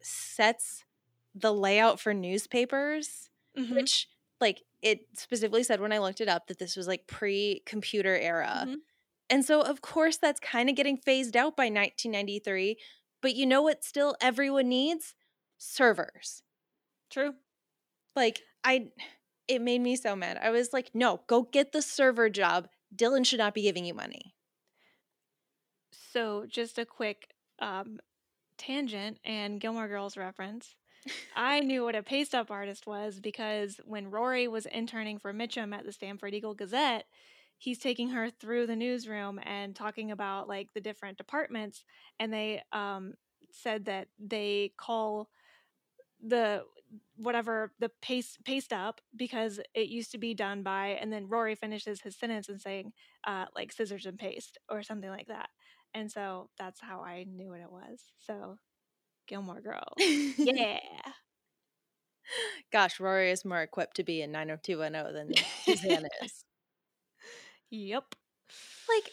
[0.01, 0.85] sets
[1.35, 3.75] the layout for newspapers Mhm.
[3.75, 4.07] which
[4.41, 8.65] like it specifically said when i looked it up that this was like pre-computer era
[8.67, 8.81] Mhm.
[9.29, 12.77] and so of course that's kind of getting phased out by 1993
[13.21, 15.15] but you know what still everyone needs
[15.57, 16.43] servers
[17.09, 17.35] True.
[18.15, 18.91] like i
[19.47, 23.25] it made me so mad i was like no go get the server job dylan
[23.25, 24.33] should not be giving you money
[25.91, 27.99] So just a quick um
[28.57, 30.75] tangent and Gilmore Girls reference.
[31.35, 35.73] I knew what a paste up artist was because when Rory was interning for Mitchum
[35.75, 37.05] at the Stamford Eagle Gazette,
[37.57, 41.83] he's taking her through the newsroom and talking about like the different departments
[42.19, 43.13] and they um
[43.51, 45.29] said that they call
[46.21, 46.63] the
[47.17, 51.55] whatever the paste paste up because it used to be done by and then Rory
[51.55, 52.93] finishes his sentence and saying
[53.27, 55.49] uh like scissors and paste or something like that.
[55.93, 58.01] And so that's how I knew what it was.
[58.19, 58.57] So
[59.27, 59.95] Gilmore Girls.
[60.37, 60.79] Yeah.
[62.71, 65.33] Gosh, Rory is more equipped to be in 90210 than
[65.65, 66.45] Suzanne is.
[67.69, 68.15] Yep.
[68.87, 69.09] Like,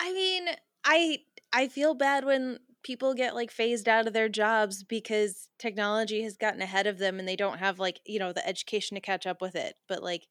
[0.00, 0.48] I mean,
[0.84, 1.18] I
[1.52, 6.36] I feel bad when people get like phased out of their jobs because technology has
[6.36, 9.26] gotten ahead of them and they don't have like, you know, the education to catch
[9.26, 9.74] up with it.
[9.88, 10.28] But like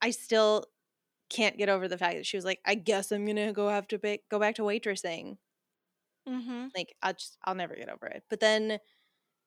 [0.00, 0.64] I still
[1.28, 3.86] can't get over the fact that she was like, I guess I'm gonna go have
[3.88, 5.36] to ba- go back to waitressing.
[6.26, 6.68] Mm-hmm.
[6.74, 8.22] Like I'll just I'll never get over it.
[8.30, 8.78] But then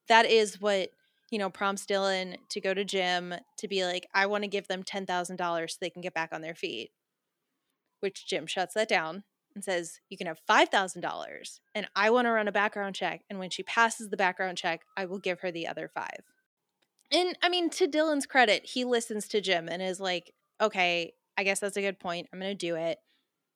[0.07, 0.89] that is what
[1.31, 4.67] you know prompts Dylan to go to Jim to be like, I want to give
[4.67, 6.91] them ten thousand dollars so they can get back on their feet.
[8.01, 9.23] Which Jim shuts that down
[9.55, 13.23] and says, You can have $5,000 and I want to run a background check.
[13.29, 16.21] And when she passes the background check, I will give her the other five.
[17.11, 21.43] And I mean, to Dylan's credit, he listens to Jim and is like, Okay, I
[21.43, 22.27] guess that's a good point.
[22.31, 22.99] I'm going to do it.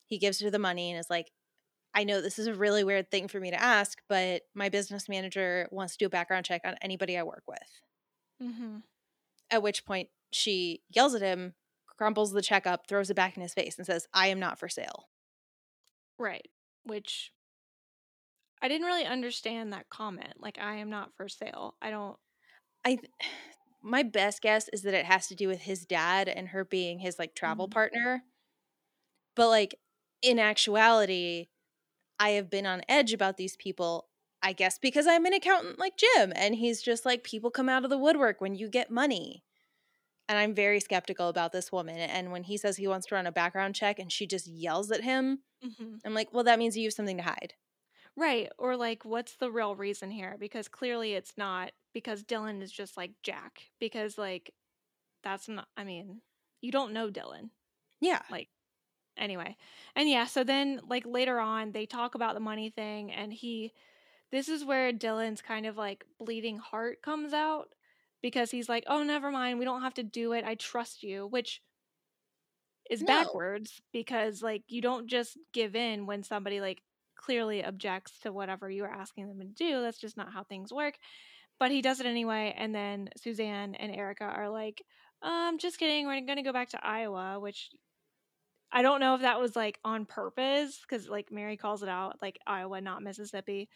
[0.06, 1.32] He gives her the money and is like,
[1.94, 5.10] I know this is a really weird thing for me to ask, but my business
[5.10, 7.82] manager wants to do a background check on anybody I work with.
[8.42, 8.78] Mm-hmm.
[9.52, 11.56] At which point she yells at him,
[11.88, 14.60] crumbles the check up, throws it back in his face, and says, I am not
[14.60, 15.06] for sale.
[16.20, 16.48] Right.
[16.84, 17.34] Which
[18.62, 20.34] I didn't really understand that comment.
[20.38, 21.76] Like, I am not for sale.
[21.82, 22.18] I don't.
[22.86, 23.12] I th-
[23.82, 27.00] my best guess is that it has to do with his dad and her being
[27.00, 27.72] his like travel Mhm.
[27.72, 28.24] partner.
[29.36, 29.76] But like
[30.22, 31.48] in actuality,
[32.20, 34.10] I have been on edge about these people.
[34.42, 37.84] I guess because I'm an accountant like Jim and he's just like people come out
[37.84, 39.44] of the woodwork when you get money.
[40.30, 43.28] And I'm very skeptical about this woman and when he says he wants to run
[43.28, 45.96] a background check and she just yells at him, Mm-hmm.
[46.06, 47.54] I'm like, "Well, that means you have something to hide."
[48.16, 48.50] Right.
[48.58, 50.36] Or, like, what's the real reason here?
[50.40, 53.64] Because clearly it's not because Dylan is just like Jack.
[53.80, 54.54] Because, like,
[55.24, 56.22] that's not, I mean,
[56.62, 57.50] you don't know Dylan.
[58.02, 58.22] Yeah.
[58.30, 58.50] Like,
[59.18, 59.54] anyway
[59.98, 63.74] and yeah so then like later on they talk about the money thing and he
[64.32, 67.76] this is where dylan's kind of like bleeding heart comes out
[68.22, 71.28] because he's like oh never mind we don't have to do it i trust you
[71.28, 71.62] which
[72.90, 73.08] is No.
[73.08, 76.82] backwards because like you don't just give in when somebody like
[77.16, 80.72] clearly objects to whatever you are asking them to do that's just not how things
[80.72, 80.96] work
[81.60, 84.82] but he does it anyway and then suzanne and erica are like
[85.22, 87.70] um just kidding we're gonna go back to iowa which
[88.72, 92.18] I don't know if that was like on purpose because like Mary calls it out
[92.22, 93.70] like Iowa, not Mississippi.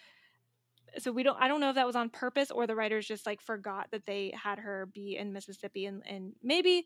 [1.00, 1.38] So we don't.
[1.40, 4.06] I don't know if that was on purpose or the writers just like forgot that
[4.06, 6.86] they had her be in Mississippi and and maybe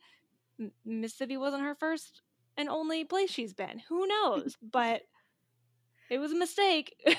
[0.60, 2.22] M- Mississippi wasn't her first
[2.58, 3.82] and only place she's been.
[3.90, 4.58] Who knows?
[4.72, 5.02] But
[6.10, 6.96] it was a mistake.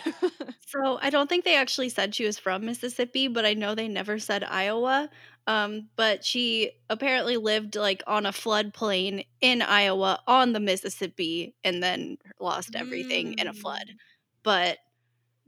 [0.70, 3.88] So I don't think they actually said she was from Mississippi, but I know they
[3.88, 5.08] never said Iowa.
[5.46, 11.82] Um, but she apparently lived like on a floodplain in Iowa on the Mississippi and
[11.82, 13.86] then lost everything in a flood.
[13.88, 13.96] Mm.
[14.42, 14.78] But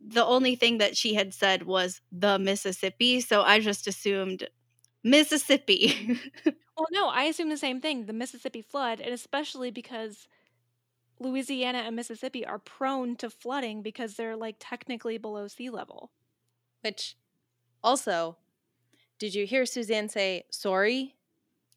[0.05, 4.49] the only thing that she had said was the Mississippi, so I just assumed
[5.05, 6.19] Mississippi.
[6.45, 8.07] well, no, I assume the same thing.
[8.07, 10.27] The Mississippi flood, and especially because
[11.19, 16.11] Louisiana and Mississippi are prone to flooding because they're like technically below sea level.
[16.83, 17.17] Which
[17.83, 18.39] also,
[19.19, 21.17] did you hear Suzanne say sorry?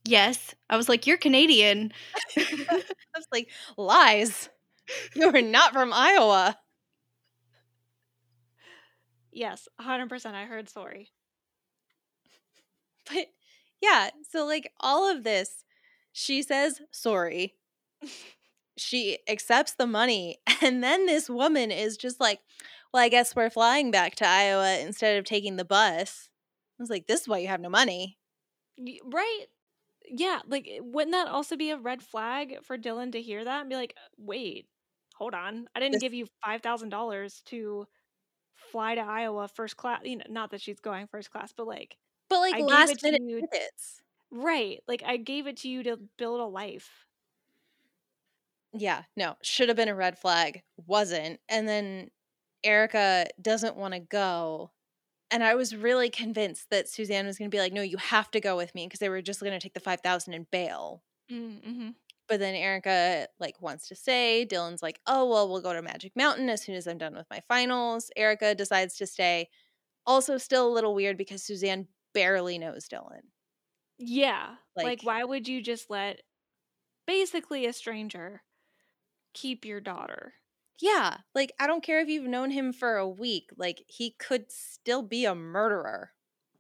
[0.06, 1.94] yes, I was like, "You're Canadian."
[2.38, 2.84] I
[3.16, 4.50] was like, lies.
[5.16, 6.58] You are not from Iowa.
[9.34, 10.36] Yes, 100%.
[10.36, 11.12] I heard sorry.
[13.10, 13.28] But
[13.82, 15.64] yeah, so like all of this,
[16.12, 17.56] she says sorry.
[18.78, 20.40] She accepts the money.
[20.62, 22.40] And then this woman is just like,
[22.94, 26.30] well, I guess we're flying back to Iowa instead of taking the bus.
[26.80, 28.18] I was like, this is why you have no money.
[29.04, 29.46] Right?
[30.10, 33.62] Yeah, like eh, wouldn't that also be a red flag for Dylan to hear that
[33.62, 34.68] and be like, "Wait,
[35.16, 35.68] hold on.
[35.76, 37.88] I didn't This- give you $5,000 to
[38.74, 41.98] fly to Iowa first class." You know, not that she's going first class, but like,
[42.30, 43.48] But like I last minute you-
[44.32, 47.06] right, like I gave it to you to build a life.
[48.74, 50.64] Yeah, no, should have been a red flag.
[50.88, 51.40] Wasn't.
[51.48, 52.10] And then
[52.64, 54.72] Erica doesn't want to go.
[55.32, 58.32] And I was really convinced that Suzanne was going to be like, no, you have
[58.32, 61.04] to go with me because they were just going to take the 5,000 and bail.
[61.30, 61.90] Mm-hmm.
[62.34, 64.44] But then Erica like wants to stay.
[64.50, 67.28] Dylan's like, "Oh, well, we'll go to Magic Mountain as soon as I'm done with
[67.30, 69.50] my finals." Erica decides to stay.
[70.08, 73.22] Also still a little weird because Suzanne barely knows Dylan.
[74.00, 74.56] Yeah.
[74.76, 76.24] Like, Like- why would you just let
[77.06, 78.42] basically a stranger
[79.36, 80.34] keep your daughter?
[80.82, 84.52] Yeah, like I don't care if you've known him for a week, like he could
[84.52, 86.14] still be a murderer.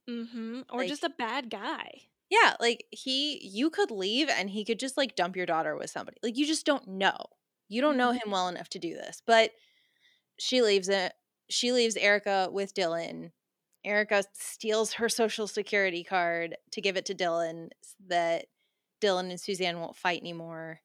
[0.07, 0.61] Mm-hmm.
[0.71, 2.09] Or Like- just a bad guy.
[2.29, 5.89] Yeah, like he you could leave and he could just like dump your daughter with
[5.89, 6.17] somebody.
[6.23, 7.17] Like you just don't know.
[7.69, 8.27] You don't know mm-hmm.
[8.27, 9.21] him well enough to do this.
[9.25, 9.51] But
[10.39, 11.13] she leaves it.
[11.49, 13.31] She leaves Erica with Dylan.
[13.85, 18.45] Erica steals her social security card to give it to Dylan so that
[19.01, 20.79] Dylan and Suzanne won't fight anymore.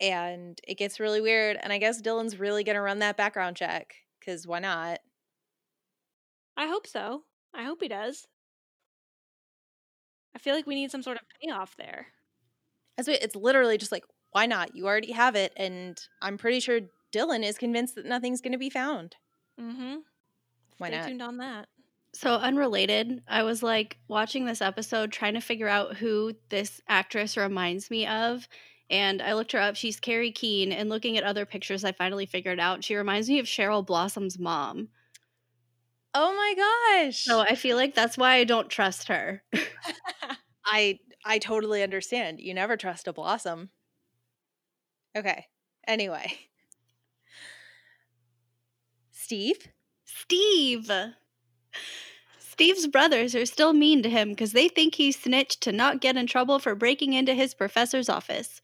[0.00, 1.58] And it gets really weird.
[1.60, 5.00] And I guess Dylan's really going to run that background check because why not?
[6.56, 7.22] I hope so.
[7.54, 8.26] I hope he does.
[10.34, 12.06] I feel like we need some sort of payoff there.
[12.98, 14.74] As what, it's literally just like, why not?
[14.74, 15.52] You already have it.
[15.56, 16.80] And I'm pretty sure
[17.12, 19.16] Dylan is convinced that nothing's going to be found.
[19.60, 19.96] Mm-hmm.
[20.78, 21.06] Why Stay not?
[21.08, 21.68] tuned on that.
[22.14, 27.36] So unrelated, I was like watching this episode trying to figure out who this actress
[27.36, 28.48] reminds me of.
[28.90, 29.76] And I looked her up.
[29.76, 30.72] She's Kerrie Keane.
[30.72, 34.38] And looking at other pictures, I finally figured out she reminds me of Cheryl Blossom's
[34.38, 34.88] mom.
[36.14, 37.24] Oh my gosh.
[37.24, 39.42] So I feel like that's why I don't trust her.
[40.64, 42.40] I I totally understand.
[42.40, 43.70] You never trust a blossom.
[45.16, 45.46] Okay.
[45.86, 46.32] Anyway.
[49.10, 49.68] Steve?
[50.04, 50.90] Steve!
[52.38, 56.16] Steve's brothers are still mean to him because they think he snitched to not get
[56.16, 58.60] in trouble for breaking into his professor's office.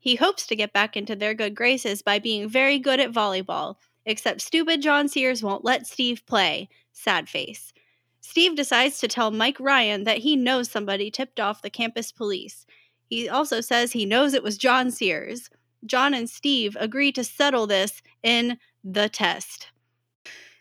[0.00, 3.76] He hopes to get back into their good graces by being very good at volleyball,
[4.06, 6.68] except stupid John Sears won't let Steve play.
[6.92, 7.72] Sad face.
[8.20, 12.64] Steve decides to tell Mike Ryan that he knows somebody tipped off the campus police.
[13.08, 15.50] He also says he knows it was John Sears.
[15.84, 19.68] John and Steve agree to settle this in the test.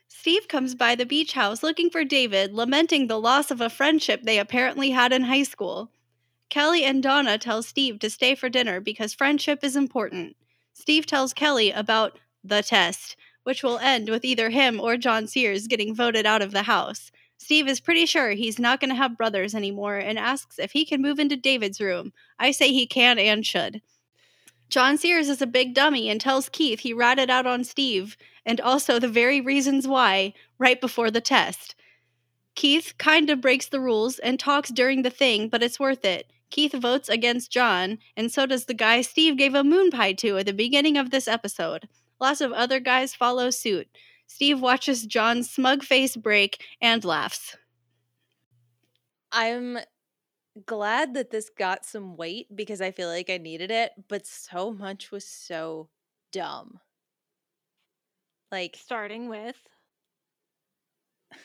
[0.07, 4.23] Steve comes by the beach house looking for David, lamenting the loss of a friendship
[4.23, 5.91] they apparently had in high school.
[6.49, 10.35] Kelly and Donna tell Steve to stay for dinner because friendship is important.
[10.73, 15.67] Steve tells Kelly about the test, which will end with either him or John Sears
[15.67, 17.11] getting voted out of the house.
[17.37, 20.85] Steve is pretty sure he's not going to have brothers anymore and asks if he
[20.85, 22.13] can move into David's room.
[22.37, 23.81] I say he can and should.
[24.69, 28.15] John Sears is a big dummy and tells Keith he ratted out on Steve
[28.45, 31.75] and also the very reasons why right before the test.
[32.55, 36.31] Keith kind of breaks the rules and talks during the thing, but it's worth it.
[36.51, 40.37] Keith votes against John, and so does the guy Steve gave a moon pie to
[40.37, 41.87] at the beginning of this episode.
[42.21, 43.87] Lots of other guys follow suit.
[44.27, 47.57] Steve watches John's smug face break and laughs.
[49.31, 49.79] I'm
[50.65, 54.71] glad that this got some weight because I feel like I needed it, but so
[54.71, 55.89] much was so
[56.31, 56.79] dumb.
[58.51, 59.57] Like Starting with.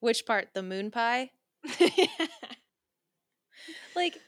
[0.00, 0.50] which part?
[0.54, 1.30] The moon pie?
[3.96, 4.18] Like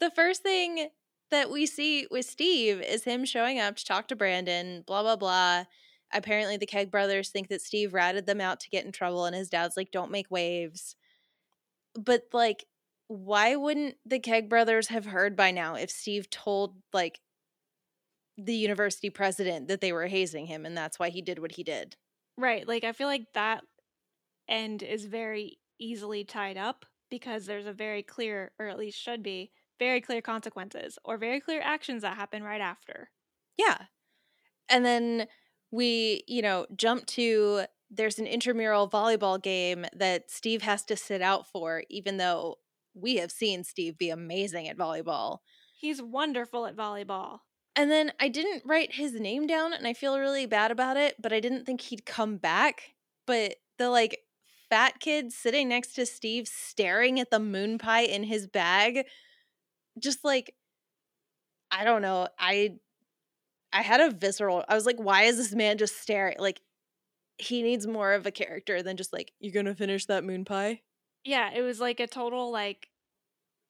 [0.00, 0.88] the first thing
[1.30, 5.16] that we see with Steve is him showing up to talk to Brandon, blah blah
[5.16, 5.64] blah.
[6.12, 9.34] Apparently the Keg brothers think that Steve ratted them out to get in trouble and
[9.34, 10.96] his dad's like don't make waves.
[11.94, 12.66] But like
[13.08, 17.20] why wouldn't the Keg brothers have heard by now if Steve told like
[18.38, 21.62] the university president that they were hazing him and that's why he did what he
[21.62, 21.96] did?
[22.36, 22.66] right.
[22.66, 23.64] Like, I feel like that
[24.48, 29.22] end is very easily tied up because there's a very clear, or at least should
[29.22, 33.10] be, very clear consequences or very clear actions that happen right after.
[33.56, 33.78] Yeah.
[34.68, 35.26] And then
[35.70, 41.22] we, you know, jump to there's an intramural volleyball game that Steve has to sit
[41.22, 42.56] out for, even though
[42.94, 45.38] we have seen Steve be amazing at volleyball.
[45.78, 47.40] He's wonderful at volleyball.
[47.76, 51.14] And then I didn't write his name down and I feel really bad about it,
[51.20, 52.94] but I didn't think he'd come back.
[53.26, 54.20] But the like
[54.70, 59.04] fat kid sitting next to Steve staring at the moon pie in his bag,
[59.98, 60.54] just like,
[61.70, 62.28] I don't know.
[62.38, 62.78] I
[63.72, 64.64] I had a visceral.
[64.68, 66.36] I was like, why is this man just staring?
[66.38, 66.62] Like,
[67.38, 70.82] he needs more of a character than just like, you gonna finish that moon pie?
[71.24, 72.90] Yeah, it was like a total, like,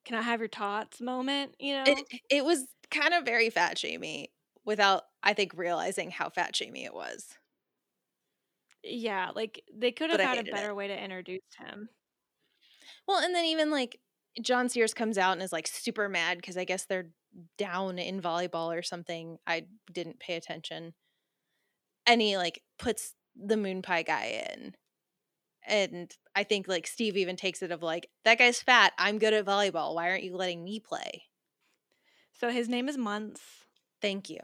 [0.05, 1.99] can I have your tots moment, you know?
[1.99, 4.33] It it was kind of very fat shamey
[4.65, 7.37] without, I think, realizing how fat shamey it was.
[8.83, 10.55] yeah, like, they could have I had a hated it.
[10.55, 11.89] better way to introduce him.
[13.07, 13.99] Well, and then even like
[14.41, 17.09] John Sears comes out and is like super mad because I guess they're
[17.57, 19.37] down in volleyball or something.
[19.47, 20.93] I didn't pay attention.
[22.05, 24.75] And he like puts the moon pie guy in.
[25.67, 28.93] And I think like Steve even takes it of like, that guy's fat.
[28.97, 29.95] I'm good at volleyball.
[29.95, 31.23] Why aren't you letting me play?
[32.39, 33.41] So his name is Muntz,
[34.01, 34.39] Thank you.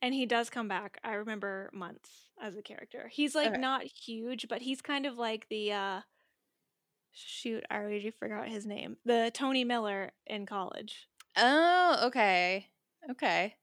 [0.00, 0.98] and he does come back.
[1.04, 2.10] I remember Muntz
[2.40, 3.08] as a character.
[3.12, 3.60] He's like Okay.
[3.60, 6.00] not huge, but he's kind of like the uh
[7.16, 8.96] shoot, I already forgot his name.
[9.04, 11.08] The Tony Miller in college.
[11.36, 12.68] Oh, okay.
[13.10, 13.54] Okay.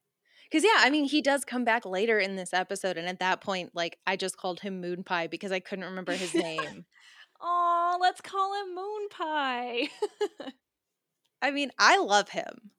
[0.49, 2.97] Because, yeah, I mean, he does come back later in this episode.
[2.97, 6.13] And at that point, like, I just called him Moon Pie because I couldn't remember
[6.13, 6.85] his name.
[7.45, 9.89] Oh, let's call him Moon Pie.
[11.41, 12.71] I mean, I love him.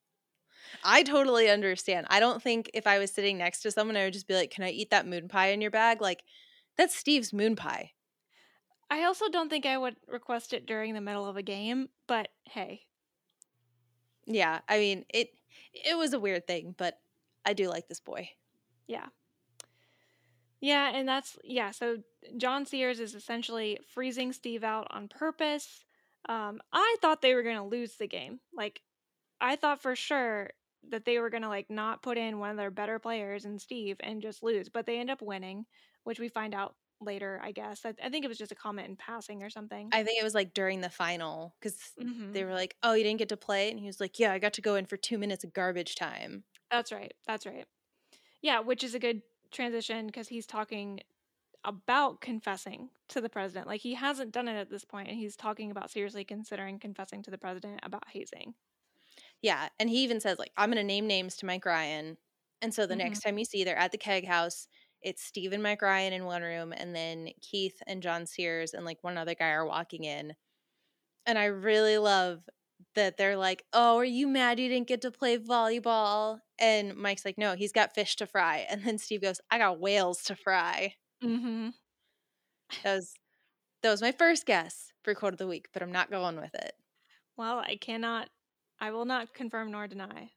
[0.82, 2.06] I totally understand.
[2.08, 4.50] I don't think if I was sitting next to someone, I would just be like,
[4.50, 6.24] "Can I eat that moon pie in your bag?" Like,
[6.78, 7.92] that's Steve's moon pie.
[8.90, 12.28] I also don't think I would request it during the middle of a game, but
[12.44, 12.82] hey.
[14.26, 15.30] Yeah, I mean, it
[15.72, 16.98] it was a weird thing, but
[17.44, 18.30] I do like this boy.
[18.86, 19.06] Yeah.
[20.60, 21.98] Yeah, and that's yeah, so
[22.38, 25.84] John Sears is essentially freezing Steve out on purpose.
[26.26, 28.40] Um, I thought they were gonna lose the game.
[28.56, 28.80] Like
[29.40, 30.50] I thought for sure
[30.90, 33.96] that they were gonna like not put in one of their better players in Steve
[34.00, 35.66] and just lose, but they end up winning,
[36.04, 36.74] which we find out
[37.04, 37.84] later, I guess.
[37.84, 39.92] I, I think it was just a comment in passing or something.
[39.92, 42.34] I think it was like during the final because Mhm.
[42.34, 44.38] they were like, "Oh, you didn't get to play," and he was like, "Yeah, I
[44.38, 47.14] got to go in for two minutes of garbage time." That's right.
[47.26, 47.66] That's right.
[48.42, 51.00] Yeah, which is a good transition because he's talking
[51.64, 53.68] about confessing to the president.
[53.68, 57.22] Like he hasn't done it at this point, and he's talking about seriously considering confessing
[57.24, 58.54] to the president about hazing.
[59.42, 62.18] Yeah, and he even says like, "I'm going to name names to Mike Ryan,"
[62.62, 62.96] and so the Mhm.
[62.96, 64.66] next time you see they're at the keg house,
[65.04, 68.84] it's Steve and Mike Ryan in one room, and then Keith and John Sears and
[68.84, 70.34] like one other guy are walking in,
[71.26, 72.42] and I really love
[72.96, 77.24] that they're like, "Oh, are you mad you didn't get to play volleyball?" And Mike's
[77.24, 80.36] like, "No, he's got fish to fry," and then Steve goes, "I got whales to
[80.36, 81.70] fry." Mm-hmm.
[82.82, 83.14] That was
[83.82, 86.54] that was my first guess for quote of the week, but I'm not going with
[86.54, 86.72] it.
[87.36, 88.30] Well, I cannot,
[88.80, 90.32] I will not confirm nor deny.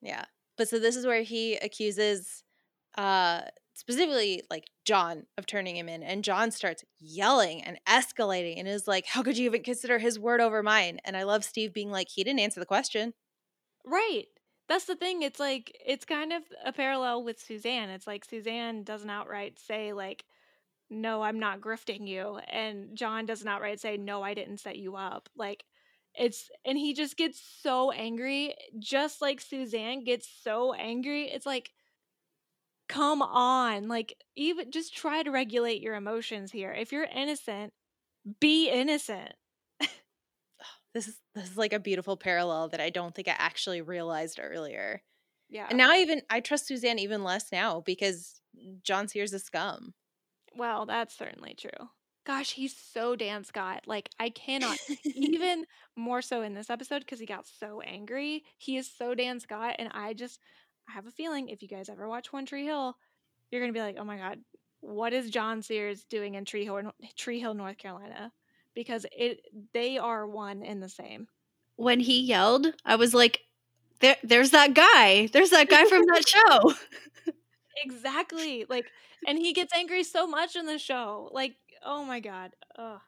[0.00, 0.24] Yeah.
[0.56, 2.44] But so this is where he accuses
[2.98, 3.42] uh
[3.74, 8.86] specifically like John of turning him in and John starts yelling and escalating and is
[8.88, 11.90] like how could you even consider his word over mine and I love Steve being
[11.90, 13.14] like he didn't answer the question.
[13.84, 14.26] Right.
[14.68, 15.22] That's the thing.
[15.22, 17.90] It's like it's kind of a parallel with Suzanne.
[17.90, 20.24] It's like Suzanne doesn't outright say like,
[20.90, 24.96] "No, I'm not grifting you," and John doesn't outright say, "No, I didn't set you
[24.96, 25.64] up." Like,
[26.14, 31.30] it's and he just gets so angry, just like Suzanne gets so angry.
[31.30, 31.72] It's like,
[32.92, 36.72] come on, like even just try to regulate your emotions here.
[36.72, 37.72] If you're innocent,
[38.40, 39.32] be innocent.
[40.94, 44.38] This is this is like a beautiful parallel that I don't think I actually realized
[44.38, 45.02] earlier.
[45.48, 45.66] Yeah.
[45.70, 48.42] And now I even I trust Suzanne even less now because
[48.82, 49.94] John Sears is scum.
[50.54, 51.88] Well, that's certainly true.
[52.24, 53.82] Gosh, he's so Dan Scott.
[53.86, 55.64] Like, I cannot, even
[55.96, 58.44] more so in this episode because he got so angry.
[58.58, 59.76] He is so Dan Scott.
[59.78, 60.38] And I just,
[60.92, 62.96] I have a feeling if you guys ever watch One Tree Hill,
[63.50, 64.38] you're going to be like, oh my God,
[64.80, 68.30] what is John Sears doing in Tree Hill, Tree Hill, North Carolina?
[68.74, 69.40] Because it,
[69.72, 71.28] they are one and the same.
[71.76, 73.40] When he yelled, I was like,
[74.00, 75.28] there, there's that guy.
[75.32, 76.74] There's that guy from that show.
[77.84, 78.66] Exactly.
[78.68, 78.86] Like,
[79.26, 81.28] and he gets angry so much in the show.
[81.32, 82.52] Like, oh my God.
[82.76, 83.00] Ugh.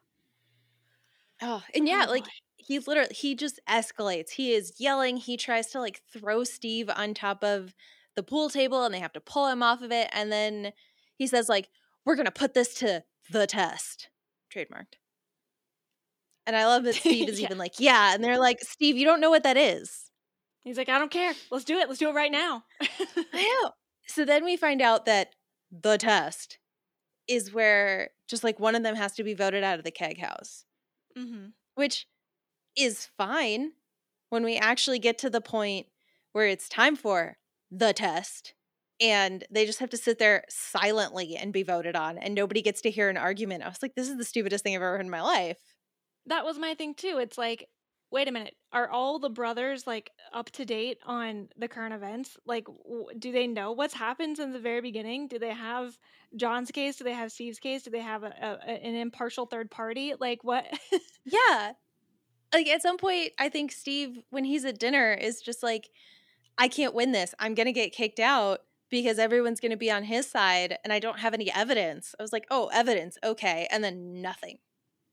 [1.41, 2.25] Oh, and yeah, Oh, like.
[2.65, 4.31] He literally he just escalates.
[4.31, 5.17] He is yelling.
[5.17, 7.73] He tries to like throw Steve on top of
[8.15, 10.71] the pool table and they have to pull him off of it and then
[11.17, 11.69] he says like
[12.05, 14.09] we're going to put this to the test.
[14.53, 14.95] Trademarked.
[16.47, 17.45] And I love that Steve is Yeah.
[17.47, 20.11] even like, "Yeah." And they're like, "Steve, you don't know what that is."
[20.63, 21.33] He's like, I don't care.
[21.51, 21.87] Let's do it.
[21.87, 22.63] Let's do it right now.
[22.81, 23.71] I know.
[24.07, 25.29] So then we find out that
[25.71, 26.57] the test
[27.27, 30.19] is where just like one of them has to be voted out of the keg
[30.19, 30.65] house.
[31.17, 31.47] mm-hmm.
[31.75, 32.07] which
[32.77, 33.73] is fine
[34.29, 35.87] when we actually get to the point
[36.33, 37.37] where it's time for
[37.71, 38.53] the test
[39.01, 42.81] and they just have to sit there silently and be voted on and nobody gets
[42.81, 43.63] to hear an argument.
[43.63, 45.59] I was like, this is the stupidest thing I've ever heard in my life.
[46.27, 47.17] that was my thing too.
[47.19, 47.67] It's like,
[48.11, 52.37] wait a minute, are all the brothers like up to date on the current events?
[52.45, 55.27] Like, w- do they know what's happened since the very beginning?
[55.27, 55.97] Do they have
[56.35, 56.95] John's case?
[56.97, 57.83] Do they have Steve's case?
[57.83, 60.13] Do they have a, a, an impartial third party?
[60.19, 60.65] Like, what?
[61.25, 61.73] Yeah.
[62.55, 65.89] Like at some point, I think Steve, when he's at dinner, is just like,
[66.57, 67.35] I can't win this.
[67.37, 70.93] I'm going to get kicked out because everyone's going to be on his side and
[70.93, 72.15] I don't have any evidence.
[72.17, 73.17] I was like, oh, evidence.
[73.23, 73.67] Okay.
[73.69, 74.59] And then nothing.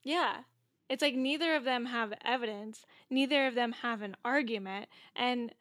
[0.05, 0.43] yeah.
[0.89, 4.89] It's like neither of them have evidence, neither of them have an argument.
[5.17, 5.55] And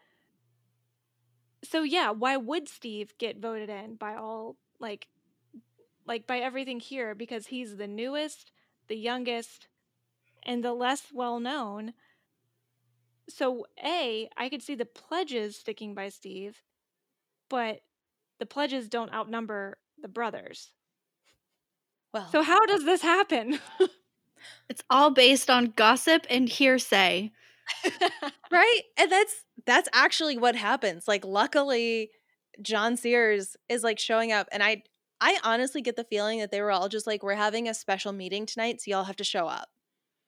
[1.63, 5.07] so, yeah, why would Steve get voted in by all, like,
[6.05, 7.15] like by everything here?
[7.15, 8.51] Because he's the newest,
[8.89, 9.67] the youngest,
[10.43, 11.93] and the less well known.
[13.29, 16.61] So, A, I could see the pledges sticking by Steve,
[17.49, 17.81] but
[18.39, 20.73] the pledges don't outnumber the brothers.
[22.13, 23.59] Well, So, how uh does this happen?
[24.69, 27.31] It's all based on gossip and hearsay.
[28.51, 32.09] right and that's that's actually what happens like luckily
[32.61, 34.81] john sears is like showing up and i
[35.21, 38.11] i honestly get the feeling that they were all just like we're having a special
[38.11, 39.69] meeting tonight so y'all have to show up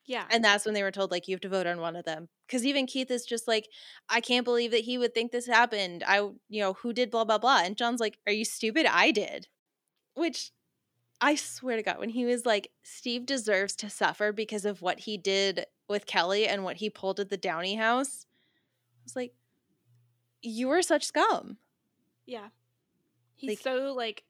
[0.06, 0.26] Yeah.
[0.30, 2.28] And that's when they were told, like, you have to vote on one of them.
[2.46, 3.70] Because even Keith is just like,
[4.10, 6.04] I can't believe that he would think this happened.
[6.06, 6.18] I,
[6.50, 7.62] you know, who did blah, blah, blah.
[7.64, 8.86] And John's like, Are you stupid?
[8.86, 9.48] I did.
[10.16, 10.52] Which
[11.22, 15.00] I swear to God, when he was like, Steve deserves to suffer because of what
[15.00, 19.34] he did with Kelly and what he pulled at the Downey house, I was like,
[20.42, 21.58] You are such scum.
[22.26, 22.48] Yeah.
[23.36, 24.24] He's Like- so like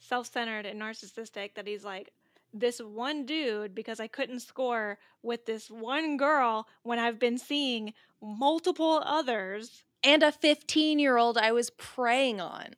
[0.00, 2.12] self-centered and narcissistic that he's like
[2.54, 7.92] this one dude because I couldn't score with this one girl when I've been seeing
[8.22, 12.74] multiple others And a 15 year old I was preying on.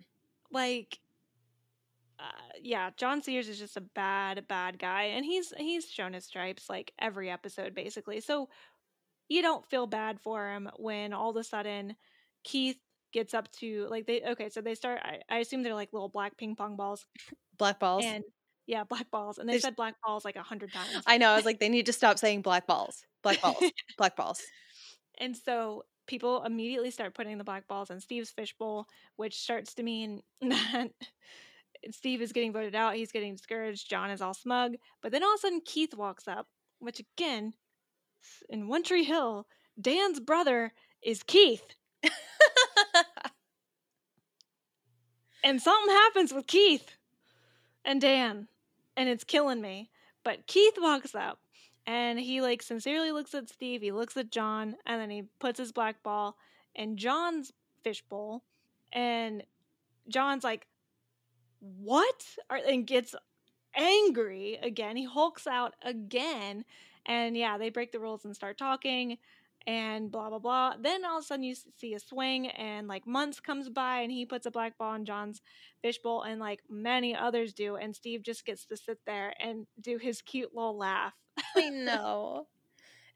[0.51, 0.99] like
[2.19, 2.25] uh,
[2.63, 6.71] yeah, John Sears is just a bad bad guy and he's he's shown his stripes
[6.71, 8.21] like every episode basically.
[8.21, 8.49] So
[9.29, 11.97] you don't feel bad for him when all of a sudden
[12.45, 12.79] Keith
[13.13, 16.09] gets up to like they okay, so they start I, I assume they're like little
[16.09, 17.07] black ping pong balls
[17.59, 18.05] Black balls.
[18.05, 18.25] and
[18.67, 19.39] yeah, black balls.
[19.39, 21.03] And they There's- said black balls like a hundred times.
[21.07, 21.31] I know.
[21.31, 23.05] I was like, they need to stop saying black balls.
[23.23, 23.57] Black balls.
[23.99, 24.43] black balls.
[25.19, 28.87] and so people immediately start putting the black balls in Steve's fishbowl,
[29.17, 30.89] which starts to mean that
[31.91, 32.95] Steve is getting voted out.
[32.95, 33.89] He's getting discouraged.
[33.91, 34.75] John is all smug.
[35.03, 36.47] But then all of a sudden, Keith walks up,
[36.79, 37.55] which again,
[38.49, 39.47] in One Tree Hill,
[39.81, 40.73] Dan's brother
[41.03, 41.65] is Keith.
[45.45, 46.97] And something happens with Keith
[47.85, 48.49] and Dan,
[48.97, 49.91] and it's killing me.
[50.25, 51.39] But Keith walks up
[51.87, 55.59] and he like sincerely looks at Steve, he looks at John, and then he puts
[55.59, 56.37] his black ball
[56.75, 57.53] in John's
[57.85, 58.43] fishbowl,
[58.93, 59.43] and
[60.09, 60.67] John's like,
[61.61, 62.25] What?
[62.51, 63.15] And gets
[63.75, 64.97] angry again.
[64.97, 66.65] He hulks out again.
[67.07, 69.19] And yeah, they break the rules and start talking
[69.67, 70.75] and blah blah blah.
[70.81, 74.13] Then all of a sudden you see a swing and like Muntz comes by and
[74.13, 75.43] he puts a black ball in John's
[75.83, 79.99] fishbowl and like many others do and Steve just gets to sit there and do
[79.99, 81.15] his cute little laugh.
[81.57, 82.47] I know.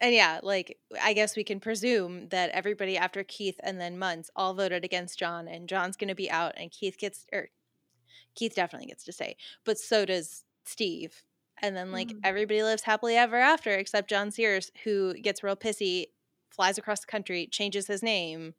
[0.01, 4.31] And yeah, like I guess we can presume that everybody after Keith and then Muntz
[4.35, 7.51] all voted against John, and John's going to be out, and Keith gets or
[8.35, 11.22] Keith definitely gets to stay, but so does Steve.
[11.62, 12.20] And then like Mhm.
[12.24, 16.06] everybody lives happily ever after, except John Sears, who gets real pissy,
[16.51, 18.55] flies across the country, changes his name,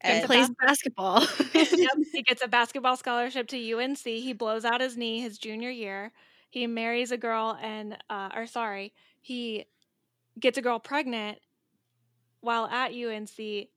[0.00, 1.26] and and plays basketball.
[1.54, 3.98] yep, he gets a basketball scholarship to UNC.
[4.04, 6.12] He blows out his knee his junior year.
[6.50, 9.66] He marries a girl and uh or sorry, he
[10.40, 11.38] gets a girl pregnant
[12.40, 13.70] while at UNC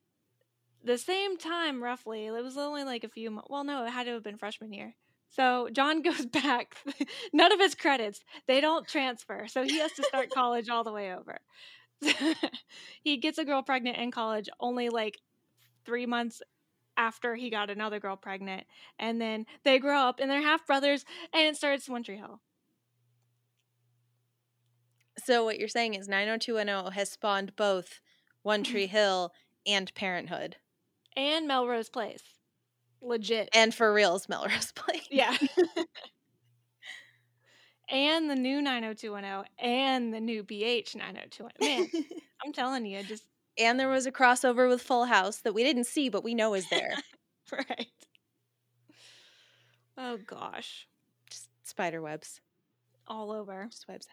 [0.83, 2.25] the same time roughly.
[2.27, 4.73] It was only like a few mo- well no, it had to have been freshman
[4.73, 4.95] year.
[5.29, 6.75] So John goes back.
[7.33, 8.21] None of his credits.
[8.47, 9.47] They don't transfer.
[9.47, 11.39] So he has to start college all the way over.
[13.03, 15.17] he gets a girl pregnant in college only like
[15.85, 16.41] 3 months
[16.97, 18.65] after he got another girl pregnant
[18.99, 22.41] and then they grow up and they're half brothers and it starts One Tree Hill.
[25.23, 27.99] so what you're saying is 90210 has spawned both
[28.43, 29.31] One Tree Hill
[29.65, 30.57] and Parenthood,
[31.15, 32.23] And Melrose Place.
[33.01, 33.49] Legit.
[33.53, 35.07] and for reals, Melrose Place.
[35.11, 35.35] yeah.
[37.91, 41.79] And the new 90210 and the new BH 90210.
[41.93, 42.05] Man,
[42.45, 43.25] I'm telling you, just
[43.57, 46.53] and there was a crossover with Full House that we didn't see, but we know
[46.53, 46.95] is there.
[47.51, 47.87] right.
[49.97, 50.87] Oh gosh.
[51.29, 52.39] Just spider webs.
[53.07, 53.67] All over.
[53.69, 54.07] Just webs.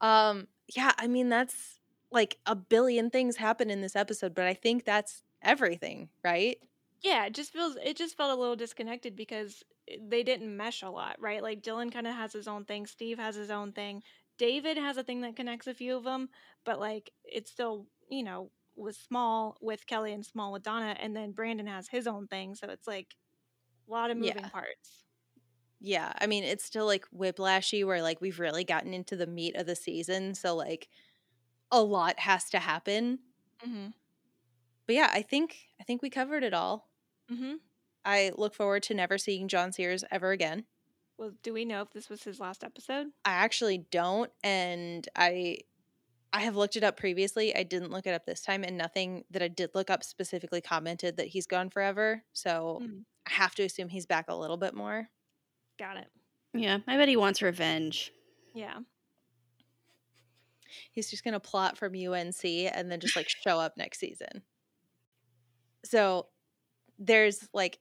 [0.00, 1.78] Um, yeah, I mean that's
[2.10, 6.58] like a billion things happen in this episode, but I think that's everything, right?
[7.02, 9.62] Yeah, it just feels it just felt a little disconnected because
[10.00, 11.42] they didn't mesh a lot, right?
[11.42, 14.02] Like Dylan kind of has his own thing, Steve has his own thing,
[14.38, 16.28] David has a thing that connects a few of them,
[16.64, 21.16] but like it's still, you know, was small with Kelly and small with Donna, and
[21.16, 23.16] then Brandon has his own thing, so it's like
[23.88, 24.50] a lot of moving Yeah.
[24.50, 25.04] parts.
[25.80, 29.56] Yeah, I mean it's still like whiplashy where like we've really gotten into the meat
[29.56, 30.88] of the season, so like
[31.72, 33.20] a lot has to happen.
[33.66, 33.88] Mm-hmm.
[34.86, 36.90] But yeah, I think I think we covered it all.
[37.30, 37.56] Mm-hmm.
[38.06, 40.64] I look forward to never seeing John Sears ever again.
[41.18, 43.08] Well, do we know if this was his last episode?
[43.24, 45.58] I actually don't and I
[46.32, 47.54] I have looked it up previously.
[47.56, 50.60] I didn't look it up this time and nothing that I did look up specifically
[50.60, 52.22] commented that he's gone forever.
[52.32, 53.04] So Mm.
[53.26, 55.08] I have to assume he's back a little bit more.
[55.78, 56.06] Got it.
[56.54, 58.12] yeah, I bet he wants revenge.
[58.54, 58.78] Yeah.
[60.92, 64.42] He's just going to plot from UNC and then just like show up next season.
[65.84, 66.26] So
[66.98, 67.78] there's like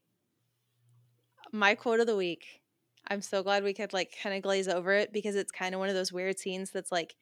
[1.55, 2.61] my quote of the week.
[3.07, 5.79] I'm so glad we could like kind of glaze over it because it's kind of
[5.79, 7.15] one of those weird scenes that's like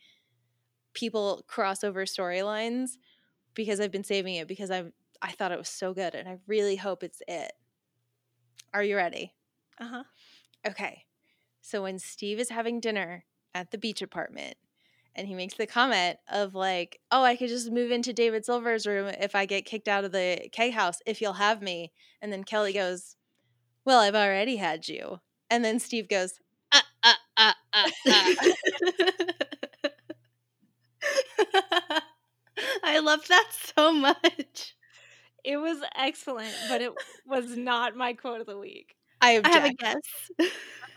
[0.93, 2.91] people cross over storylines
[3.53, 4.85] because I've been saving it because I
[5.21, 7.53] I thought it was so good and I really hope it's it.
[8.73, 9.33] Are you ready?
[9.79, 10.03] Uh huh.
[10.65, 11.05] Okay.
[11.61, 14.55] So when Steve is having dinner at the beach apartment.
[15.15, 18.87] And he makes the comment of like, "Oh, I could just move into David Silver's
[18.87, 22.33] room if I get kicked out of the K house if you'll have me." And
[22.33, 23.15] then Kelly goes,
[23.85, 25.19] "Well, I've already had you."
[25.49, 26.39] And then Steve goes,
[26.71, 28.53] "Uh uh uh uh." uh.
[32.83, 34.75] I love that so much.
[35.43, 36.91] It was excellent, but it
[37.25, 38.95] was not my quote of the week.
[39.21, 40.01] I I have a guess.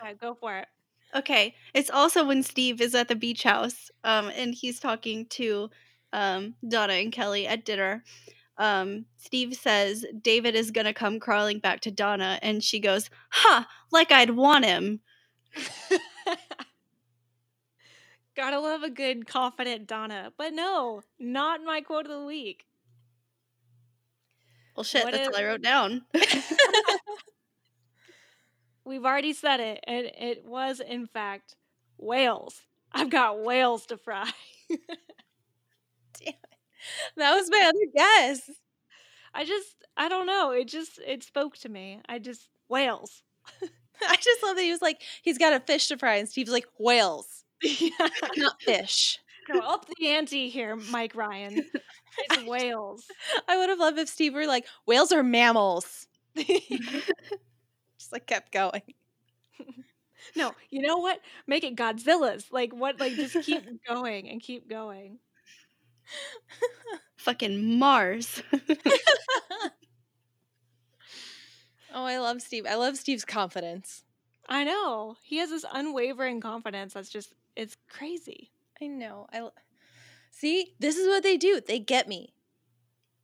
[0.03, 0.69] Okay, go for it.
[1.15, 5.71] Okay, it's also when Steve is at the beach house, um, and he's talking to
[6.13, 8.05] um, Donna and Kelly at dinner.
[8.59, 13.65] Um, Steve says David is gonna come crawling back to Donna, and she goes, "Huh,
[13.91, 15.01] like I'd want him."
[18.35, 20.33] Gotta love a good, confident Donna.
[20.37, 22.67] But no, not my quote of the week.
[24.77, 26.05] Well, shit, What that's if- all I wrote down.
[28.85, 31.57] We've already said it, and it was, in fact,
[31.99, 32.61] whales.
[32.93, 34.31] I've got whales to fry.
[37.17, 38.51] That was my other guess.
[39.35, 40.53] I just, I don't know.
[40.53, 42.01] It just, it spoke to me.
[42.09, 43.23] I just, whales.
[43.63, 46.51] I just love that he was like, he's got a fish to fry, and Steve's
[46.53, 47.45] like, whales,
[48.37, 49.19] not fish.
[49.53, 51.65] Go up the ante here, Mike Ryan.
[52.19, 53.05] It's whales.
[53.49, 56.07] I would have loved if Steve were like, whales are mammals.
[57.99, 58.83] Just like kept going.
[60.37, 61.21] no, you know what?
[61.47, 62.51] Make it Godzilla's.
[62.51, 63.01] Like what?
[63.01, 65.19] Like just keep going and keep going.
[67.17, 68.43] Fucking Mars.
[71.97, 72.67] Oh, I love Steve.
[72.69, 74.05] I love Steve's confidence.
[74.51, 76.93] I know he has this unwavering confidence.
[76.93, 78.51] That's just, it's crazy.
[78.83, 79.27] I know.
[79.33, 79.55] I l-
[80.31, 80.75] see.
[80.79, 81.59] This is what they do.
[81.67, 82.35] They get me.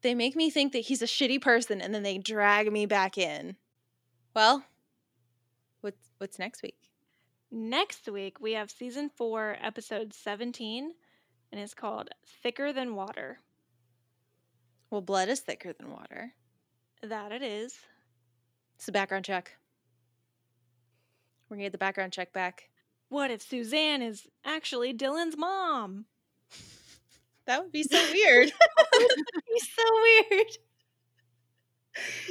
[0.01, 3.19] They make me think that he's a shitty person, and then they drag me back
[3.19, 3.57] in.
[4.35, 4.65] Well,
[5.83, 6.89] what's what's next week?
[7.51, 10.95] Next week we have season four, episode seventeen,
[11.53, 12.09] and it's called
[12.43, 13.39] "Thicker Than Water."
[14.93, 16.35] Well, blood is thicker than water.
[17.03, 17.79] That it is.
[18.77, 19.57] It's a background check.
[21.49, 22.69] We're gonna get the background check back.
[23.09, 26.07] What if Suzanne is actually Dylan's mom?
[27.45, 28.53] That would be so weird.
[29.49, 29.83] He's so
[30.31, 30.47] weird.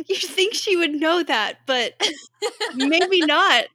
[0.07, 2.01] You think she would know that, but
[2.75, 3.65] maybe not.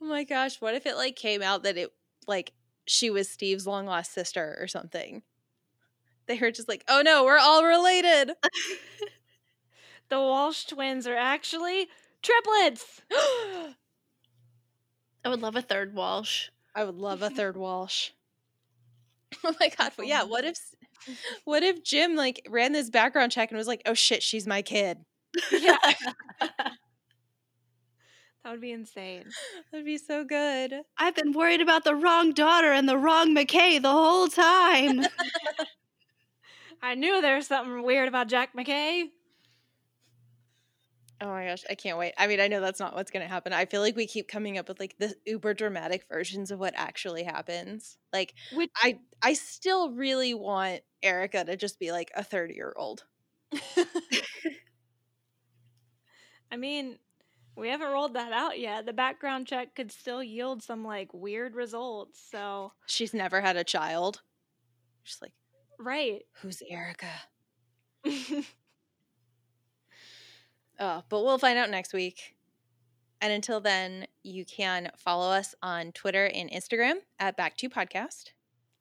[0.00, 1.92] oh my gosh, what if it like came out that it
[2.26, 2.54] like
[2.86, 5.22] she was Steve's long lost sister or something?
[6.26, 8.32] They were just like, oh no, we're all related.
[10.08, 11.88] The Walsh twins are actually
[12.22, 13.02] triplets.
[13.10, 13.74] I
[15.26, 16.50] would love a third Walsh.
[16.74, 18.10] I would love a third Walsh.
[19.44, 20.56] Oh my god, well, yeah, what if
[21.44, 24.62] what if Jim like ran this background check and was like, "Oh shit, she's my
[24.62, 24.98] kid."
[25.52, 25.76] yeah.
[28.46, 29.24] that would be insane.
[29.72, 30.72] That'd be so good.
[30.96, 35.04] I've been worried about the wrong daughter and the wrong McKay the whole time.
[36.82, 39.06] I knew there was something weird about Jack McKay.
[41.20, 42.12] Oh my gosh, I can't wait.
[42.16, 43.52] I mean, I know that's not what's going to happen.
[43.52, 46.74] I feel like we keep coming up with like the uber dramatic versions of what
[46.76, 47.98] actually happens.
[48.12, 53.02] Like Which I I still really want Erica to just be like a 30-year-old.
[56.52, 57.00] I mean,
[57.56, 58.86] we haven't rolled that out yet.
[58.86, 62.20] The background check could still yield some like weird results.
[62.30, 64.22] So, She's never had a child.
[65.02, 65.32] She's like,
[65.78, 66.22] right.
[66.42, 67.10] who's Erica?
[70.78, 72.34] Oh, but we'll find out next week.
[73.20, 78.32] And until then, you can follow us on Twitter and Instagram at Back2 Podcast.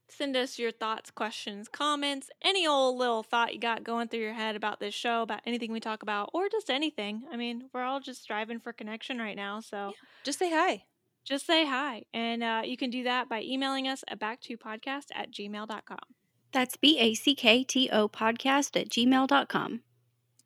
[0.08, 4.34] Send us your thoughts, questions, comments, any old little thought you got going through your
[4.34, 7.24] head about this show, about anything we talk about, or just anything.
[7.32, 9.60] I mean, we're all just striving for connection right now.
[9.62, 10.84] So Just say hi.
[11.24, 12.04] just say hi.
[12.14, 15.98] And uh, you can do that by emailing us at back2podcast at gmail.com.
[16.52, 19.82] That's B A C K T O podcast at gmail.com.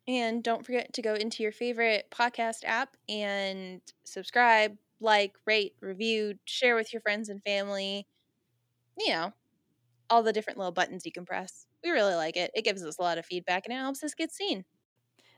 [0.08, 6.34] And don't forget to go into your favorite podcast app and subscribe, like, rate, review,
[6.46, 8.08] share with your friends and family.
[8.98, 9.32] You know,
[10.10, 11.66] all the different little buttons you can press.
[11.82, 12.50] We really like it.
[12.54, 14.64] It gives us a lot of feedback and it helps us get seen.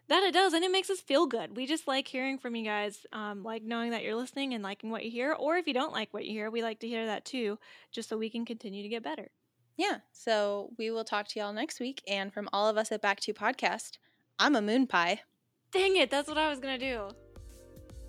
[0.09, 1.57] That it does, and it makes us feel good.
[1.57, 4.91] We just like hearing from you guys, um, like knowing that you're listening and liking
[4.91, 5.33] what you hear.
[5.33, 7.59] Or if you don't like what you hear, we like to hear that too,
[7.93, 9.31] just so we can continue to get better.
[9.77, 9.99] Yeah.
[10.13, 12.03] So we will talk to y'all next week.
[12.09, 13.99] And from all of us at Back to Podcast,
[14.39, 15.23] I'm a moon pie.
[15.71, 17.09] Dang it, that's what I was gonna do.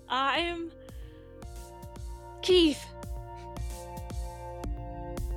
[0.08, 0.70] I'm
[2.42, 2.84] Keith.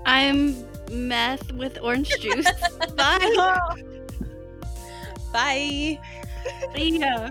[0.08, 0.56] I'm
[0.90, 2.48] meth with orange juice.
[2.96, 3.60] Bye.
[5.34, 6.00] Bye.
[6.74, 7.30] See ya.